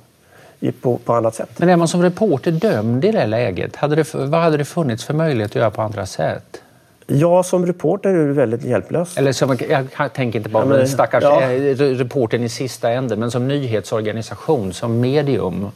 på, 0.80 0.96
på 0.96 1.12
annat 1.12 1.34
sätt. 1.34 1.50
Men 1.56 1.68
är 1.68 1.76
man 1.76 1.88
som 1.88 2.02
reporter 2.02 2.52
dömd 2.52 3.04
i 3.04 3.12
det 3.12 3.26
läget? 3.26 3.76
Hade 3.76 3.96
det, 3.96 4.14
vad 4.14 4.40
hade 4.40 4.56
det 4.56 4.64
funnits 4.64 5.04
för 5.04 5.14
möjlighet 5.14 5.50
att 5.50 5.56
göra 5.56 5.70
på 5.70 5.82
andra 5.82 6.06
sätt? 6.06 6.62
Ja, 7.10 7.42
som 7.42 7.66
reporter 7.66 8.10
är 8.10 8.26
du 8.26 8.32
väldigt 8.32 8.64
hjälplös. 8.64 9.18
Eller 9.18 9.32
som, 9.32 9.56
jag 9.98 10.12
tänker 10.14 10.38
inte 10.38 10.50
bara 10.50 10.66
på 10.66 10.72
ja, 10.72 10.76
den 10.76 10.88
stackars 10.88 11.22
ja. 11.22 11.42
Eh, 11.42 11.76
reportern 11.76 12.42
i 12.42 12.48
sista 12.48 12.90
änden, 12.90 13.20
men 13.20 13.30
som 13.30 13.48
nyhetsorganisation, 13.48 14.72
som 14.72 15.00
medium. 15.00 15.66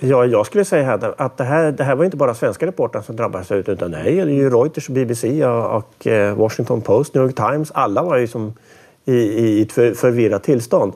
Ja, 0.00 0.26
jag 0.26 0.46
skulle 0.46 0.64
säga 0.64 1.14
att 1.16 1.36
det 1.36 1.44
här, 1.44 1.72
det 1.72 1.84
här 1.84 1.94
var 1.94 2.04
inte 2.04 2.16
bara 2.16 2.34
svenska 2.34 2.66
reportrar 2.66 3.02
som 3.02 3.16
drabbades 3.16 3.50
utan 3.50 3.90
det 3.90 3.98
är 3.98 4.26
ju 4.26 4.50
Reuters, 4.50 4.88
BBC 4.88 5.46
och 5.46 6.06
eh, 6.06 6.34
Washington 6.34 6.80
Post, 6.80 7.14
New 7.14 7.24
York 7.24 7.36
Times. 7.36 7.70
Alla 7.74 8.02
var 8.02 8.16
ju 8.16 8.26
som 8.26 8.54
i, 9.04 9.12
i 9.12 9.62
ett 9.62 9.72
förvirrat 9.72 10.42
tillstånd. 10.42 10.92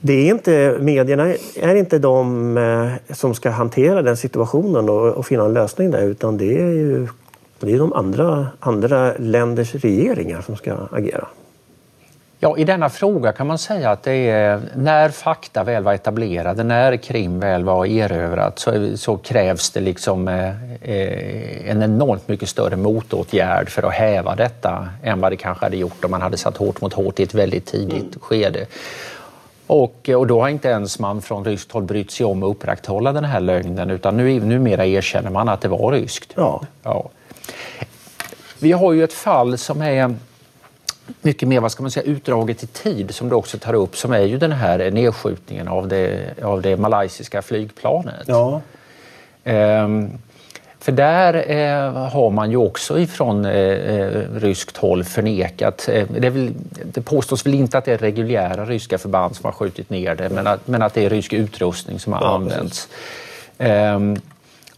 Det 0.00 0.12
är 0.12 0.30
inte, 0.30 0.76
medierna 0.80 1.34
är 1.56 1.74
inte 1.74 1.98
de 1.98 2.56
eh, 2.56 3.14
som 3.14 3.34
ska 3.34 3.50
hantera 3.50 4.02
den 4.02 4.16
situationen 4.16 4.88
och, 4.88 5.08
och 5.08 5.26
finna 5.26 5.44
en 5.44 5.52
lösning 5.52 5.90
där 5.90 6.02
utan 6.02 6.36
det 6.36 6.60
är 6.60 6.72
ju 6.72 7.08
det 7.66 7.74
är 7.74 7.78
de 7.78 7.92
andra, 7.92 8.46
andra 8.60 9.12
länders 9.18 9.74
regeringar 9.74 10.40
som 10.40 10.56
ska 10.56 10.76
agera. 10.90 11.28
Ja, 12.44 12.58
I 12.58 12.64
denna 12.64 12.88
fråga 12.88 13.32
kan 13.32 13.46
man 13.46 13.58
säga 13.58 13.90
att 13.90 14.02
det 14.02 14.30
är 14.30 14.60
när 14.76 15.08
fakta 15.08 15.64
väl 15.64 15.82
var 15.82 15.92
etablerade, 15.94 16.64
när 16.64 16.96
Krim 16.96 17.40
väl 17.40 17.64
var 17.64 17.86
erövrat 17.86 18.58
så, 18.58 18.96
så 18.96 19.16
krävs 19.16 19.70
det 19.70 19.80
liksom 19.80 20.28
eh, 20.28 20.48
eh, 20.82 21.70
en 21.70 21.82
enormt 21.82 22.28
mycket 22.28 22.48
större 22.48 22.76
motåtgärd 22.76 23.68
för 23.68 23.82
att 23.82 23.92
häva 23.92 24.36
detta 24.36 24.88
än 25.02 25.20
vad 25.20 25.32
det 25.32 25.36
kanske 25.36 25.64
hade 25.64 25.76
gjort 25.76 26.04
om 26.04 26.10
man 26.10 26.22
hade 26.22 26.36
satt 26.36 26.56
hårt 26.56 26.80
mot 26.80 26.92
hårt 26.92 27.20
i 27.20 27.22
ett 27.22 27.34
väldigt 27.34 27.66
tidigt 27.66 28.02
mm. 28.02 28.20
skede. 28.20 28.66
Och, 29.66 30.08
och 30.08 30.26
då 30.26 30.40
har 30.40 30.48
inte 30.48 30.68
ens 30.68 30.98
man 30.98 31.22
från 31.22 31.44
ryskt 31.44 31.72
håll 31.72 31.82
brytt 31.82 32.10
sig 32.10 32.26
om 32.26 32.42
att 32.42 32.50
upprätthålla 32.50 33.12
den 33.12 33.24
här 33.24 33.40
lögnen 33.40 33.90
utan 33.90 34.16
nu, 34.16 34.40
numera 34.40 34.86
erkänner 34.86 35.30
man 35.30 35.48
att 35.48 35.60
det 35.60 35.68
var 35.68 35.92
ryskt. 35.92 36.32
Ja. 36.36 36.60
ja. 36.82 37.08
Vi 38.58 38.72
har 38.72 38.92
ju 38.92 39.04
ett 39.04 39.12
fall 39.12 39.58
som 39.58 39.82
är 39.82 40.14
mycket 41.22 41.48
mer 41.48 41.60
vad 41.60 41.72
ska 41.72 41.82
man 41.82 41.90
säga, 41.90 42.06
utdraget 42.06 42.62
i 42.62 42.66
tid 42.66 43.14
som 43.14 43.28
du 43.28 43.34
också 43.34 43.58
tar 43.58 43.74
upp 43.74 43.96
som 43.96 44.12
är 44.12 44.20
ju 44.20 44.38
den 44.38 44.52
här 44.52 44.90
nedskjutningen 44.90 45.68
av 45.68 45.88
det, 45.88 46.34
av 46.42 46.62
det 46.62 46.76
malaysiska 46.76 47.42
flygplanet. 47.42 48.24
Ja. 48.26 48.60
Ehm, 49.44 50.10
för 50.78 50.92
där 50.92 51.50
eh, 51.50 52.08
har 52.08 52.30
man 52.30 52.50
ju 52.50 52.56
också 52.56 52.98
ifrån 52.98 53.44
eh, 53.44 53.52
eh 53.52 54.10
ryskt 54.34 54.76
håll 54.76 55.04
förnekat, 55.04 55.88
eh, 55.88 56.06
det, 56.18 56.30
väl, 56.30 56.52
det, 56.84 57.02
påstås 57.02 57.46
väl 57.46 57.54
inte 57.54 57.78
att 57.78 57.84
det 57.84 57.92
är 57.92 57.98
reguljära 57.98 58.64
ryska 58.64 58.98
förband 58.98 59.36
som 59.36 59.44
har 59.44 59.52
skjutit 59.52 59.90
ner 59.90 60.14
det 60.14 60.28
men 60.28 60.46
att, 60.46 60.68
men 60.68 60.82
att 60.82 60.94
det 60.94 61.04
är 61.04 61.10
rysk 61.10 61.32
utrustning 61.32 61.98
som 61.98 62.12
har 62.12 62.20
ja, 62.20 62.34
använts. 62.34 62.88
Ehm, 63.58 64.20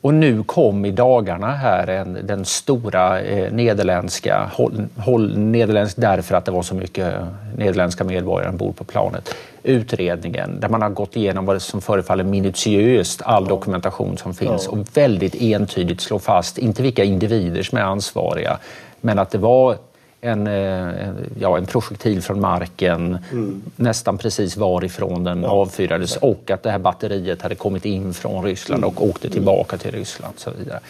och 0.05 0.15
nu 0.15 0.43
kom 0.43 0.85
i 0.85 0.91
dagarna 0.91 1.51
här 1.51 1.87
en, 1.87 2.19
den 2.23 2.45
stora 2.45 3.21
eh, 3.21 3.53
nederländska, 3.53 4.51
håll, 4.53 4.87
håll, 4.97 5.39
nederländsk 5.39 5.97
därför 5.97 6.35
att 6.35 6.45
det 6.45 6.51
var 6.51 6.63
så 6.63 6.75
mycket 6.75 7.15
nederländska 7.57 8.05
medborgare 8.05 8.51
ombord 8.51 8.77
på 8.77 8.85
planet, 8.85 9.35
utredningen 9.63 10.61
där 10.61 10.69
man 10.69 10.83
har 10.83 10.91
gått 10.91 11.17
igenom 11.17 11.47
vad 11.47 11.63
som 11.63 11.81
förefaller 11.81 12.25
minutiöst 12.25 13.23
all 13.23 13.45
dokumentation 13.45 14.17
som 14.17 14.35
finns 14.35 14.69
och 14.69 14.79
väldigt 14.95 15.35
entydigt 15.35 16.01
slår 16.01 16.19
fast, 16.19 16.59
inte 16.59 16.83
vilka 16.83 17.05
individer 17.05 17.63
som 17.63 17.79
är 17.79 17.83
ansvariga, 17.83 18.59
men 19.01 19.19
att 19.19 19.31
det 19.31 19.39
var 19.39 19.77
en, 20.25 20.47
eh, 20.47 21.11
ja, 21.39 21.59
en 21.59 21.67
projektil 21.67 22.23
från 22.23 22.41
marken 22.41 23.19
mm. 23.33 23.63
nästan 23.77 24.19
precis 24.19 24.57
varifrån 24.57 25.25
den 25.25 25.43
ja, 25.43 25.49
avfyrades 25.49 26.17
och 26.17 26.51
att 26.51 26.63
det 26.63 26.71
här 26.71 26.79
batteriet 26.79 27.43
hade 27.43 27.55
kommit 27.55 27.85
in 27.85 28.15
från 28.15 28.45
Ryssland 28.45 28.85
och 28.85 29.05
åkte 29.05 29.31
tillbaka 29.31 29.77
till 29.77 29.91
Ryssland. 29.91 30.35
Så 30.37 30.51
vidare. 30.59 30.81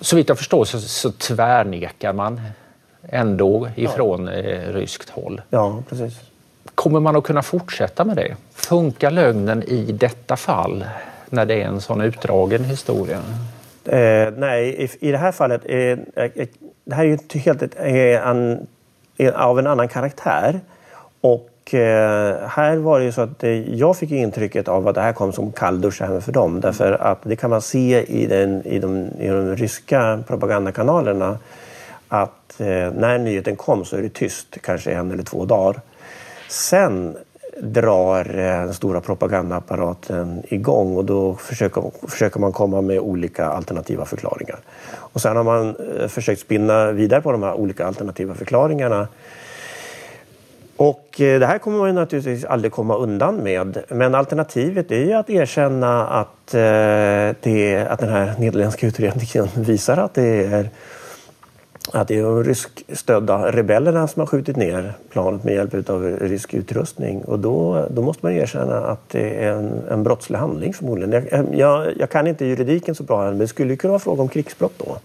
Så 0.00 0.16
vitt 0.16 0.28
jag 0.28 0.38
förstår 0.38 0.64
så, 0.64 0.80
så 0.80 1.10
tvärnekar 1.10 2.12
man 2.12 2.40
ändå 3.08 3.68
ifrån 3.76 4.26
ja. 4.26 4.32
eh, 4.32 4.72
ryskt 4.72 5.10
håll. 5.10 5.40
Ja, 5.50 5.82
precis. 5.88 6.20
Kommer 6.74 7.00
man 7.00 7.16
att 7.16 7.24
kunna 7.24 7.42
fortsätta 7.42 8.04
med 8.04 8.16
det? 8.16 8.36
Funkar 8.54 9.10
lögnen 9.10 9.62
i 9.62 9.92
detta 9.92 10.36
fall 10.36 10.84
när 11.30 11.46
det 11.46 11.62
är 11.62 11.66
en 11.66 11.80
sån 11.80 12.00
utdragen 12.00 12.64
historia? 12.64 13.18
Eh, 13.84 14.32
nej, 14.36 14.68
i, 14.68 15.08
i, 15.08 15.10
det 15.10 15.18
här 15.18 15.32
fallet 15.32 15.62
eh, 15.64 15.98
det 16.86 16.94
här 16.94 17.04
är 17.04 17.08
ju 17.08 17.40
helt 17.40 17.62
ett, 17.62 17.76
eh, 17.78 18.28
en, 18.28 18.66
eh, 19.16 19.46
av 19.46 19.58
en 19.58 19.66
annan 19.66 19.88
karaktär. 19.88 20.60
Och 21.20 21.74
eh, 21.74 22.48
här 22.48 22.76
var 22.76 22.98
det 22.98 23.04
ju 23.04 23.12
så 23.12 23.20
att 23.20 23.38
det, 23.38 23.56
jag 23.56 23.96
fick 23.96 24.10
intrycket 24.10 24.68
av 24.68 24.88
att 24.88 24.94
det 24.94 25.00
här 25.00 25.12
kom 25.12 25.32
som 25.32 25.52
kalldusch 25.52 26.02
även 26.02 26.22
för 26.22 26.32
dem. 26.32 26.60
Därför 26.60 26.92
att 26.92 27.18
det 27.22 27.36
kan 27.36 27.50
man 27.50 27.62
se 27.62 28.02
i, 28.02 28.26
den, 28.26 28.66
i, 28.66 28.78
de, 28.78 29.08
i 29.18 29.28
de 29.28 29.56
ryska 29.56 30.22
propagandakanalerna 30.26 31.38
att 32.08 32.60
eh, 32.60 32.66
när 32.92 33.18
nyheten 33.18 33.56
kom 33.56 33.84
så 33.84 33.96
är 33.96 34.02
det 34.02 34.08
tyst, 34.08 34.58
kanske 34.62 34.92
en 34.92 35.10
eller 35.10 35.22
två 35.22 35.44
dagar. 35.44 35.80
Sen 36.48 37.16
drar 37.60 38.38
eh, 38.38 38.64
den 38.64 38.74
stora 38.74 39.00
propagandaapparaten 39.00 40.42
igång 40.48 40.96
och 40.96 41.04
då 41.04 41.34
försöker, 41.34 41.90
försöker 42.08 42.40
man 42.40 42.52
komma 42.52 42.80
med 42.80 42.98
olika 42.98 43.46
alternativa 43.46 44.04
förklaringar. 44.04 44.58
Och 44.94 45.20
sen 45.20 45.36
har 45.36 45.44
man 45.44 45.76
eh, 46.00 46.08
försökt 46.08 46.40
spinna 46.40 46.92
vidare 46.92 47.20
på 47.20 47.32
de 47.32 47.42
här 47.42 47.54
olika 47.54 47.86
alternativa 47.86 48.34
förklaringarna. 48.34 49.08
Och 50.76 51.20
eh, 51.20 51.40
det 51.40 51.46
här 51.46 51.58
kommer 51.58 51.78
man 51.78 51.94
naturligtvis 51.94 52.44
aldrig 52.44 52.72
komma 52.72 52.96
undan 52.96 53.36
med. 53.36 53.82
Men 53.88 54.14
alternativet 54.14 54.90
är 54.90 55.04
ju 55.04 55.12
att 55.12 55.30
erkänna 55.30 56.06
att, 56.06 56.46
det, 57.42 57.86
att 57.90 57.98
den 57.98 58.08
här 58.08 58.34
nederländska 58.38 58.86
utredningen 58.86 59.48
visar 59.54 59.96
att 59.96 60.14
det 60.14 60.44
är 60.44 60.70
att 61.92 62.08
det 62.08 62.18
är 62.18 62.22
de 62.22 62.44
ryskstödda 62.44 63.52
rebellerna 63.52 64.08
som 64.08 64.20
har 64.20 64.26
skjutit 64.26 64.56
ner 64.56 64.92
planet 65.10 65.44
med 65.44 65.54
hjälp 65.54 65.90
av 65.90 66.02
rysk 66.02 66.54
utrustning. 66.54 67.22
Och 67.24 67.38
då, 67.38 67.86
då 67.90 68.02
måste 68.02 68.26
man 68.26 68.32
erkänna 68.32 68.76
att 68.76 69.08
det 69.08 69.44
är 69.44 69.52
en, 69.52 69.82
en 69.90 70.02
brottslig 70.02 70.38
handling 70.38 70.74
förmodligen. 70.74 71.26
Jag, 71.30 71.54
jag, 71.54 71.92
jag 71.98 72.10
kan 72.10 72.26
inte 72.26 72.46
juridiken 72.46 72.94
så 72.94 73.02
bra 73.02 73.24
men 73.24 73.38
det 73.38 73.48
skulle 73.48 73.76
kunna 73.76 73.90
vara 73.90 74.00
fråga 74.00 74.22
om 74.22 74.28
krigsbrott 74.28 74.78
då. 74.78 74.98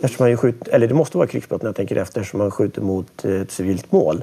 Eftersom 0.00 0.26
man 0.26 0.36
skjut, 0.36 0.68
eller 0.68 0.88
det 0.88 0.94
måste 0.94 1.16
vara 1.16 1.26
krigsbrott 1.26 1.62
när 1.62 1.68
jag 1.68 1.76
tänker 1.76 1.96
efter 1.96 2.20
eftersom 2.20 2.38
man 2.38 2.50
skjuter 2.50 2.82
mot 2.82 3.24
eh, 3.24 3.40
ett 3.40 3.50
civilt 3.50 3.92
mål. 3.92 4.22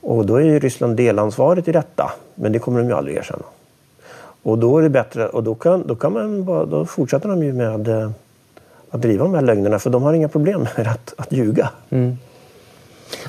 Och 0.00 0.26
då 0.26 0.36
är 0.36 0.44
ju 0.44 0.58
Ryssland 0.58 0.96
delansvarigt 0.96 1.68
i 1.68 1.72
detta, 1.72 2.12
men 2.34 2.52
det 2.52 2.58
kommer 2.58 2.80
de 2.80 2.88
ju 2.88 2.94
aldrig 2.94 3.16
erkänna. 3.16 3.44
Och 4.42 4.58
då 4.58 4.78
är 4.78 4.82
det 4.82 4.90
bättre, 4.90 5.28
och 5.28 5.42
då, 5.42 5.54
kan, 5.54 5.86
då, 5.86 5.94
kan 5.94 6.12
man 6.12 6.44
bara, 6.44 6.64
då 6.64 6.86
fortsätter 6.86 7.28
de 7.28 7.42
ju 7.42 7.52
med 7.52 7.88
eh, 7.88 8.10
att 8.90 9.02
driva 9.02 9.24
de 9.24 9.34
här 9.34 9.42
lögnerna 9.42 9.78
för 9.78 9.90
de 9.90 10.02
har 10.02 10.12
inga 10.12 10.28
problem 10.28 10.66
med 10.76 10.86
att, 10.86 11.14
att 11.16 11.32
ljuga. 11.32 11.70
Mm. 11.90 12.18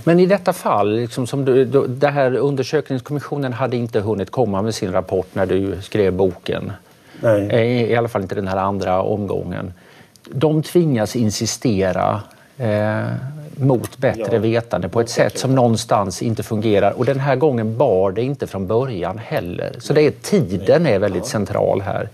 Men 0.04 0.20
i 0.20 0.26
detta 0.26 0.54
fall, 0.54 0.96
liksom 0.96 1.28
som 1.28 1.46
du, 1.46 1.66
det 1.88 2.08
här 2.08 2.36
undersökningskommissionen 2.36 3.54
hade 3.54 3.78
inte 3.78 4.00
hunnit 4.00 4.32
komma 4.32 4.62
med 4.62 4.76
sin 4.76 4.92
rapport 4.92 5.28
när 5.34 5.46
du 5.46 5.82
skrev 5.82 6.14
boken. 6.14 6.72
Nej. 7.22 7.50
Eh, 7.50 7.92
I 7.92 7.96
alla 7.96 8.08
fall 8.08 8.22
inte 8.22 8.36
den 8.36 8.48
här 8.48 8.58
andra 8.58 9.02
omgången. 9.02 9.74
De 10.32 10.64
tvingas 10.64 11.16
insistera 11.16 12.22
eh, 12.58 13.04
mot 13.56 13.98
bättre 13.98 14.36
ja. 14.36 14.40
vetande 14.40 14.90
på 14.90 15.02
ett 15.02 15.10
sätt 15.10 15.38
som 15.38 15.56
någonstans 15.56 16.22
inte 16.22 16.44
fungerar. 16.44 16.92
Och 16.92 17.06
den 17.06 17.20
här 17.20 17.36
gången 17.36 17.78
bar 17.78 18.12
det 18.12 18.22
inte 18.22 18.48
från 18.48 18.68
början 18.68 19.18
heller. 19.18 19.76
Så 19.80 19.94
det 19.94 20.02
är, 20.02 20.12
tiden 20.12 20.86
är 20.86 21.00
väldigt 21.00 21.26
central 21.26 21.82
här. 21.82 22.10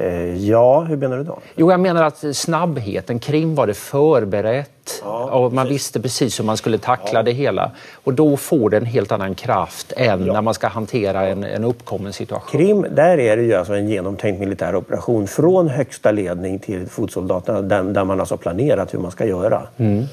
Eh, 0.00 0.48
ja, 0.48 0.80
hur 0.80 0.96
menar 0.96 1.16
du 1.16 1.24
då? 1.24 1.38
Jo, 1.56 1.70
jag 1.70 1.80
menar 1.80 2.02
att 2.02 2.24
snabbheten. 2.32 3.18
Krim 3.18 3.54
var 3.54 3.66
det 3.66 3.74
förberett 3.74 5.02
ja, 5.02 5.30
och 5.30 5.52
man 5.52 5.68
visste 5.68 6.00
precis 6.00 6.38
hur 6.38 6.44
man 6.44 6.56
skulle 6.56 6.78
tackla 6.78 7.18
ja. 7.18 7.22
det 7.22 7.32
hela. 7.32 7.70
Och 8.04 8.14
då 8.14 8.36
får 8.36 8.70
det 8.70 8.76
en 8.76 8.84
helt 8.84 9.12
annan 9.12 9.34
kraft 9.34 9.92
än 9.96 10.26
ja. 10.26 10.32
när 10.32 10.42
man 10.42 10.54
ska 10.54 10.68
hantera 10.68 11.28
en, 11.28 11.44
en 11.44 11.64
uppkommen 11.64 12.12
situation. 12.12 12.60
Krim, 12.60 12.86
där 12.90 13.18
är 13.18 13.36
det 13.36 13.42
ju 13.42 13.54
alltså 13.54 13.74
en 13.74 13.88
genomtänkt 13.88 14.40
militär 14.40 14.76
operation 14.76 15.26
från 15.26 15.68
högsta 15.68 16.10
ledning 16.10 16.58
till 16.58 16.86
fotsoldaterna 16.86 17.62
där, 17.62 17.82
där 17.82 18.04
man 18.04 18.20
alltså 18.20 18.36
planerat 18.36 18.94
hur 18.94 18.98
man 18.98 19.10
ska 19.10 19.26
göra. 19.26 19.62
Mm. 19.76 20.04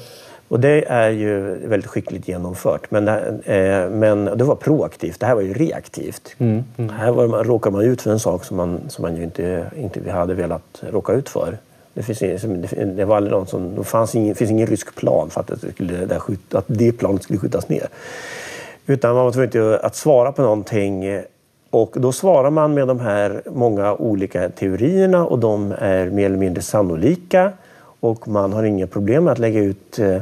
Och 0.48 0.60
det 0.60 0.84
är 0.88 1.10
ju 1.10 1.54
väldigt 1.68 1.90
skickligt 1.90 2.28
genomfört. 2.28 2.90
Men, 2.90 3.08
eh, 3.08 3.90
men 3.90 4.24
det 4.24 4.44
var 4.44 4.54
proaktivt, 4.54 5.20
det 5.20 5.26
här 5.26 5.34
var 5.34 5.42
ju 5.42 5.54
reaktivt. 5.54 6.34
Mm, 6.38 6.64
mm. 6.76 6.90
Här 6.90 7.12
var 7.12 7.26
man, 7.26 7.44
råkade 7.44 7.76
man 7.76 7.84
ut 7.84 8.02
för 8.02 8.10
en 8.10 8.20
sak 8.20 8.44
som 8.44 8.56
man, 8.56 8.80
som 8.88 9.02
man 9.02 9.16
ju 9.16 9.22
inte, 9.22 9.70
inte 9.76 10.10
hade 10.10 10.34
velat 10.34 10.82
råka 10.92 11.12
ut 11.12 11.28
för. 11.28 11.58
Det, 11.94 12.02
finns, 12.02 12.42
det, 12.96 13.04
var 13.04 13.16
aldrig 13.16 13.32
någon 13.32 13.46
som, 13.46 13.74
det 13.74 13.84
fanns 13.84 14.14
ingen, 14.14 14.34
finns 14.34 14.50
ingen 14.50 14.66
rysk 14.66 14.94
plan 14.94 15.30
för 15.30 15.40
att 15.40 15.46
det, 15.46 15.72
skulle, 15.72 16.06
det 16.06 16.18
skjut, 16.18 16.54
att 16.54 16.64
det 16.66 16.92
planet 16.92 17.22
skulle 17.22 17.38
skjutas 17.38 17.68
ner. 17.68 17.88
Utan 18.86 19.14
man 19.14 19.24
var 19.24 19.32
tvungen 19.32 19.78
att 19.82 19.96
svara 19.96 20.32
på 20.32 20.42
någonting 20.42 21.22
och 21.70 21.94
då 21.96 22.12
svarar 22.12 22.50
man 22.50 22.74
med 22.74 22.88
de 22.88 23.00
här 23.00 23.42
många 23.46 23.94
olika 23.94 24.48
teorierna 24.48 25.26
och 25.26 25.38
de 25.38 25.74
är 25.78 26.10
mer 26.10 26.26
eller 26.26 26.36
mindre 26.36 26.62
sannolika. 26.62 27.52
Och 28.00 28.28
man 28.28 28.52
har 28.52 28.64
inga 28.64 28.86
problem 28.86 29.24
med 29.24 29.32
att 29.32 29.38
lägga 29.38 29.60
ut 29.60 29.98
eh, 29.98 30.20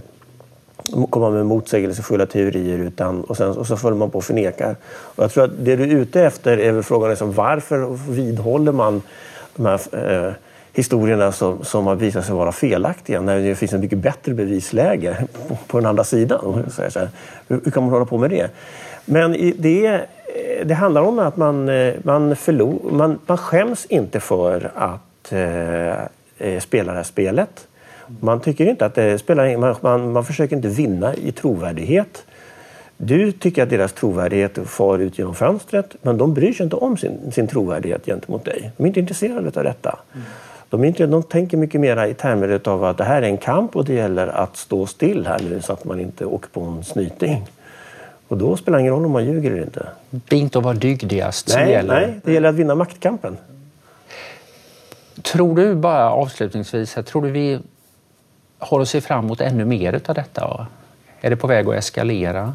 komma 1.11 1.31
med 1.31 1.47
motsägelsefulla 1.47 2.27
teorier 2.27 2.79
utan, 2.79 3.21
och, 3.21 3.37
sen, 3.37 3.51
och 3.51 3.67
så 3.67 3.77
följer 3.77 3.99
man 3.99 4.11
på 4.11 4.19
och 4.19 4.25
förnekar. 4.25 4.77
Och 4.87 5.25
jag 5.25 5.31
tror 5.31 5.45
att 5.45 5.51
det 5.59 5.77
du 5.77 5.83
är 5.83 5.89
ute 5.89 6.23
efter 6.23 6.59
är 6.59 6.73
väl 6.73 6.83
frågan 6.83 7.11
liksom, 7.11 7.33
varför 7.33 8.11
vidhåller 8.13 8.73
man 8.73 9.03
de 9.57 9.67
här 9.67 9.81
eh, 9.93 10.33
historierna 10.73 11.33
som, 11.33 11.65
som 11.65 11.87
har 11.87 11.95
visat 11.95 12.27
sig 12.27 12.35
vara 12.35 12.53
felaktiga 12.53 13.21
när 13.21 13.39
det 13.41 13.55
finns 13.55 13.73
en 13.73 13.81
mycket 13.81 13.99
bättre 13.99 14.35
bevisläge 14.35 15.27
på, 15.49 15.59
på 15.67 15.79
den 15.79 15.87
andra 15.87 16.05
sidan. 16.05 16.65
Så 16.71 16.83
här, 16.83 17.09
hur, 17.49 17.61
hur, 17.65 17.71
kan 17.71 17.83
man 17.83 17.93
hålla 17.93 18.05
på 18.05 18.19
med 18.19 18.31
det? 18.31 18.51
Men 19.05 19.33
det, 19.59 19.87
eh, 19.87 20.01
det 20.65 20.75
handlar 20.75 21.03
om 21.03 21.19
att 21.19 21.37
man, 21.37 21.69
eh, 21.69 21.95
man, 22.03 22.37
förlor, 22.37 22.93
man, 22.93 23.19
man 23.27 23.39
skäms 23.39 23.87
inte 23.87 24.21
för 24.21 24.71
att 24.75 25.33
eh, 25.33 26.01
eh 26.39 26.61
spela 26.61 26.93
det 26.93 26.99
här 26.99 27.05
spelet. 27.05 27.67
Man 28.21 28.41
tycker 28.41 28.67
inte 28.67 28.87
att 28.87 28.95
det 28.95 29.19
spelar 29.19 29.57
man, 29.57 29.77
man, 29.81 30.13
man 30.13 30.25
försöker 30.25 30.57
inte 30.57 30.69
vinna 30.69 31.15
i 31.15 31.33
trovärdighet. 31.33 32.25
Du 32.97 33.33
tycker 33.33 33.63
att 33.63 33.71
deras 33.71 33.93
trovärdighet 33.93 34.59
far 34.65 34.99
ut 34.99 35.19
genom 35.19 35.35
fönstret 35.35 35.97
men 36.03 36.19
de 36.19 36.35
bryr 36.35 36.53
sig 36.53 36.65
inte 36.65 36.77
om 36.77 36.97
sin, 36.97 37.33
sin 37.33 37.49
trovärdighet 37.49 38.07
gentemot 38.07 38.45
dig. 38.45 38.71
De 38.77 38.83
är 38.83 38.87
inte 38.87 39.01
intresserade 39.01 39.59
av 39.59 39.65
detta. 39.65 39.99
Mm. 40.15 40.27
De, 40.71 40.83
är 40.83 40.89
inte, 40.89 41.07
de 41.07 41.23
tänker 41.23 41.57
mycket 41.57 41.81
mer 41.81 42.07
i 42.07 42.15
termer 42.15 42.61
av 42.65 42.85
att 42.85 42.99
det 42.99 43.05
här 43.05 43.23
är 43.23 43.27
en 43.27 43.39
kamp 43.39 43.77
och 43.77 43.85
det 43.85 43.95
gäller 43.95 44.27
att 44.27 44.57
stå 44.57 44.87
still 44.87 45.27
här 45.27 45.41
nu 45.51 45.63
så 45.63 45.73
att 45.73 45.85
man 45.85 46.01
inte 46.01 46.25
åker 46.25 46.49
på 46.49 46.61
en 46.61 46.85
snyting. 46.85 47.47
Och 48.29 48.39
då 48.39 48.57
spelar 48.57 48.79
det 48.79 48.81
ingen 48.81 48.95
roll 48.95 49.05
om 49.05 49.13
man 49.13 49.25
ljuger 49.25 49.51
eller 49.51 49.63
inte. 49.63 49.87
Det 50.11 50.37
är 50.37 50.41
inte 50.41 50.59
att 50.59 50.65
vara 50.65 50.75
dygdigast 50.75 51.49
som 51.49 51.61
nej, 51.61 51.71
gäller. 51.71 52.01
Nej, 52.01 52.21
det 52.25 52.33
gäller 52.33 52.49
att 52.49 52.55
vinna 52.55 52.75
maktkampen. 52.75 53.37
Tror 55.23 55.57
du 55.57 55.75
bara 55.75 56.11
avslutningsvis, 56.11 56.99
tror 57.07 57.23
du 57.23 57.31
vi 57.31 57.59
har 58.59 58.81
att 58.81 58.89
se 58.89 59.01
fram 59.01 59.25
emot 59.25 59.41
ännu 59.41 59.65
mer 59.65 60.01
av 60.07 60.15
detta? 60.15 60.67
Är 61.21 61.31
det 61.31 61.37
på 61.37 61.47
väg 61.47 61.69
att 61.69 61.75
eskalera? 61.75 62.55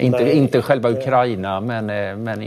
Inte, 0.00 0.18
Nej, 0.18 0.32
inte 0.32 0.62
själva 0.62 0.90
Ukraina, 0.90 1.60
men, 1.60 1.90
eh, 1.90 2.16
men 2.16 2.42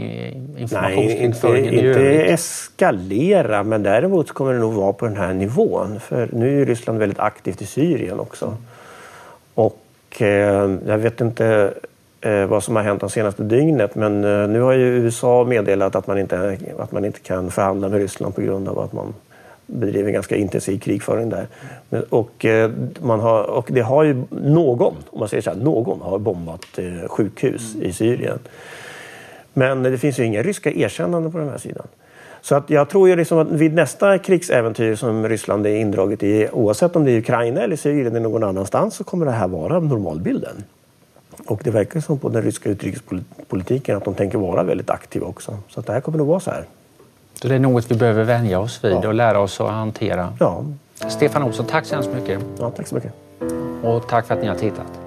informationskrigföringen 0.56 1.74
i 1.74 1.86
övrigt? 1.86 2.20
Inte 2.20 2.32
eskalera, 2.32 3.62
men 3.62 3.82
däremot 3.82 4.32
kommer 4.32 4.52
det 4.52 4.58
nog 4.58 4.72
vara 4.72 4.92
på 4.92 5.06
den 5.06 5.16
här 5.16 5.34
nivån. 5.34 6.00
För 6.00 6.28
nu 6.32 6.62
är 6.62 6.66
Ryssland 6.66 6.98
väldigt 6.98 7.18
aktivt 7.18 7.62
i 7.62 7.66
Syrien 7.66 8.20
också. 8.20 8.46
Mm. 8.46 8.58
Och 9.54 10.22
eh, 10.22 10.70
jag 10.86 10.98
vet 10.98 11.20
inte 11.20 11.74
eh, 12.20 12.46
vad 12.46 12.64
som 12.64 12.76
har 12.76 12.82
hänt 12.82 13.00
de 13.00 13.10
senaste 13.10 13.42
dygnet, 13.42 13.94
men 13.94 14.24
eh, 14.24 14.48
nu 14.48 14.60
har 14.60 14.72
ju 14.72 14.86
USA 14.86 15.44
meddelat 15.44 15.96
att 15.96 16.06
man, 16.06 16.18
inte, 16.18 16.58
att 16.78 16.92
man 16.92 17.04
inte 17.04 17.20
kan 17.20 17.50
förhandla 17.50 17.88
med 17.88 17.98
Ryssland 17.98 18.34
på 18.34 18.40
grund 18.40 18.68
av 18.68 18.78
att 18.78 18.92
man 18.92 19.14
bedriver 19.72 20.10
ganska 20.10 20.36
intensiv 20.36 20.78
krigföring 20.78 21.28
där. 21.28 21.46
Och, 22.08 22.44
eh, 22.44 22.70
man 23.00 23.20
har, 23.20 23.42
och 23.42 23.68
det 23.72 23.80
har 23.80 24.02
ju 24.02 24.22
någon, 24.30 24.94
om 25.10 25.20
man 25.20 25.28
säger 25.28 25.42
så 25.42 25.50
här, 25.50 25.56
någon 25.56 26.00
har 26.00 26.18
bombat 26.18 26.78
eh, 26.78 27.08
sjukhus 27.08 27.76
i 27.76 27.92
Syrien. 27.92 28.38
Men 29.52 29.82
det 29.82 29.98
finns 29.98 30.18
ju 30.18 30.24
inga 30.24 30.42
ryska 30.42 30.72
erkännanden 30.72 31.32
på 31.32 31.38
den 31.38 31.48
här 31.48 31.58
sidan. 31.58 31.86
Så 32.40 32.54
att 32.54 32.70
jag 32.70 32.88
tror 32.88 33.08
ju 33.08 33.16
liksom 33.16 33.38
att 33.38 33.50
vid 33.50 33.74
nästa 33.74 34.18
krigsäventyr 34.18 34.94
som 34.94 35.28
Ryssland 35.28 35.66
är 35.66 35.76
indraget 35.76 36.22
i, 36.22 36.48
oavsett 36.52 36.96
om 36.96 37.04
det 37.04 37.10
är 37.10 37.18
Ukraina 37.18 37.60
eller 37.60 37.76
Syrien 37.76 38.06
eller 38.06 38.20
någon 38.20 38.44
annanstans, 38.44 38.94
så 38.94 39.04
kommer 39.04 39.26
det 39.26 39.32
här 39.32 39.48
vara 39.48 39.80
normalbilden. 39.80 40.64
Och 41.46 41.60
det 41.64 41.70
verkar 41.70 42.00
som 42.00 42.18
på 42.18 42.28
den 42.28 42.42
ryska 42.42 42.70
utrikespolitiken 42.70 43.96
att 43.96 44.04
de 44.04 44.14
tänker 44.14 44.38
vara 44.38 44.62
väldigt 44.62 44.90
aktiva 44.90 45.26
också. 45.26 45.58
Så 45.68 45.80
att 45.80 45.86
det 45.86 45.92
här 45.92 46.00
kommer 46.00 46.18
nog 46.18 46.26
vara 46.26 46.40
så 46.40 46.50
här. 46.50 46.64
Så 47.42 47.48
det 47.48 47.54
är 47.54 47.58
något 47.58 47.90
vi 47.90 47.94
behöver 47.94 48.24
vänja 48.24 48.60
oss 48.60 48.84
vid 48.84 48.92
ja. 48.92 49.08
och 49.08 49.14
lära 49.14 49.40
oss 49.40 49.60
att 49.60 49.70
hantera. 49.70 50.32
Ja. 50.40 50.64
Stefan 51.08 51.42
Olsson, 51.42 51.66
tack 51.66 51.86
så 51.86 51.94
hemskt 51.94 52.10
mycket. 52.14 52.40
Ja, 52.58 52.70
tack 52.70 52.86
så 52.86 52.94
mycket. 52.94 53.12
Och 53.82 54.08
tack 54.08 54.26
för 54.26 54.34
att 54.34 54.40
ni 54.40 54.46
har 54.48 54.54
tittat. 54.54 55.01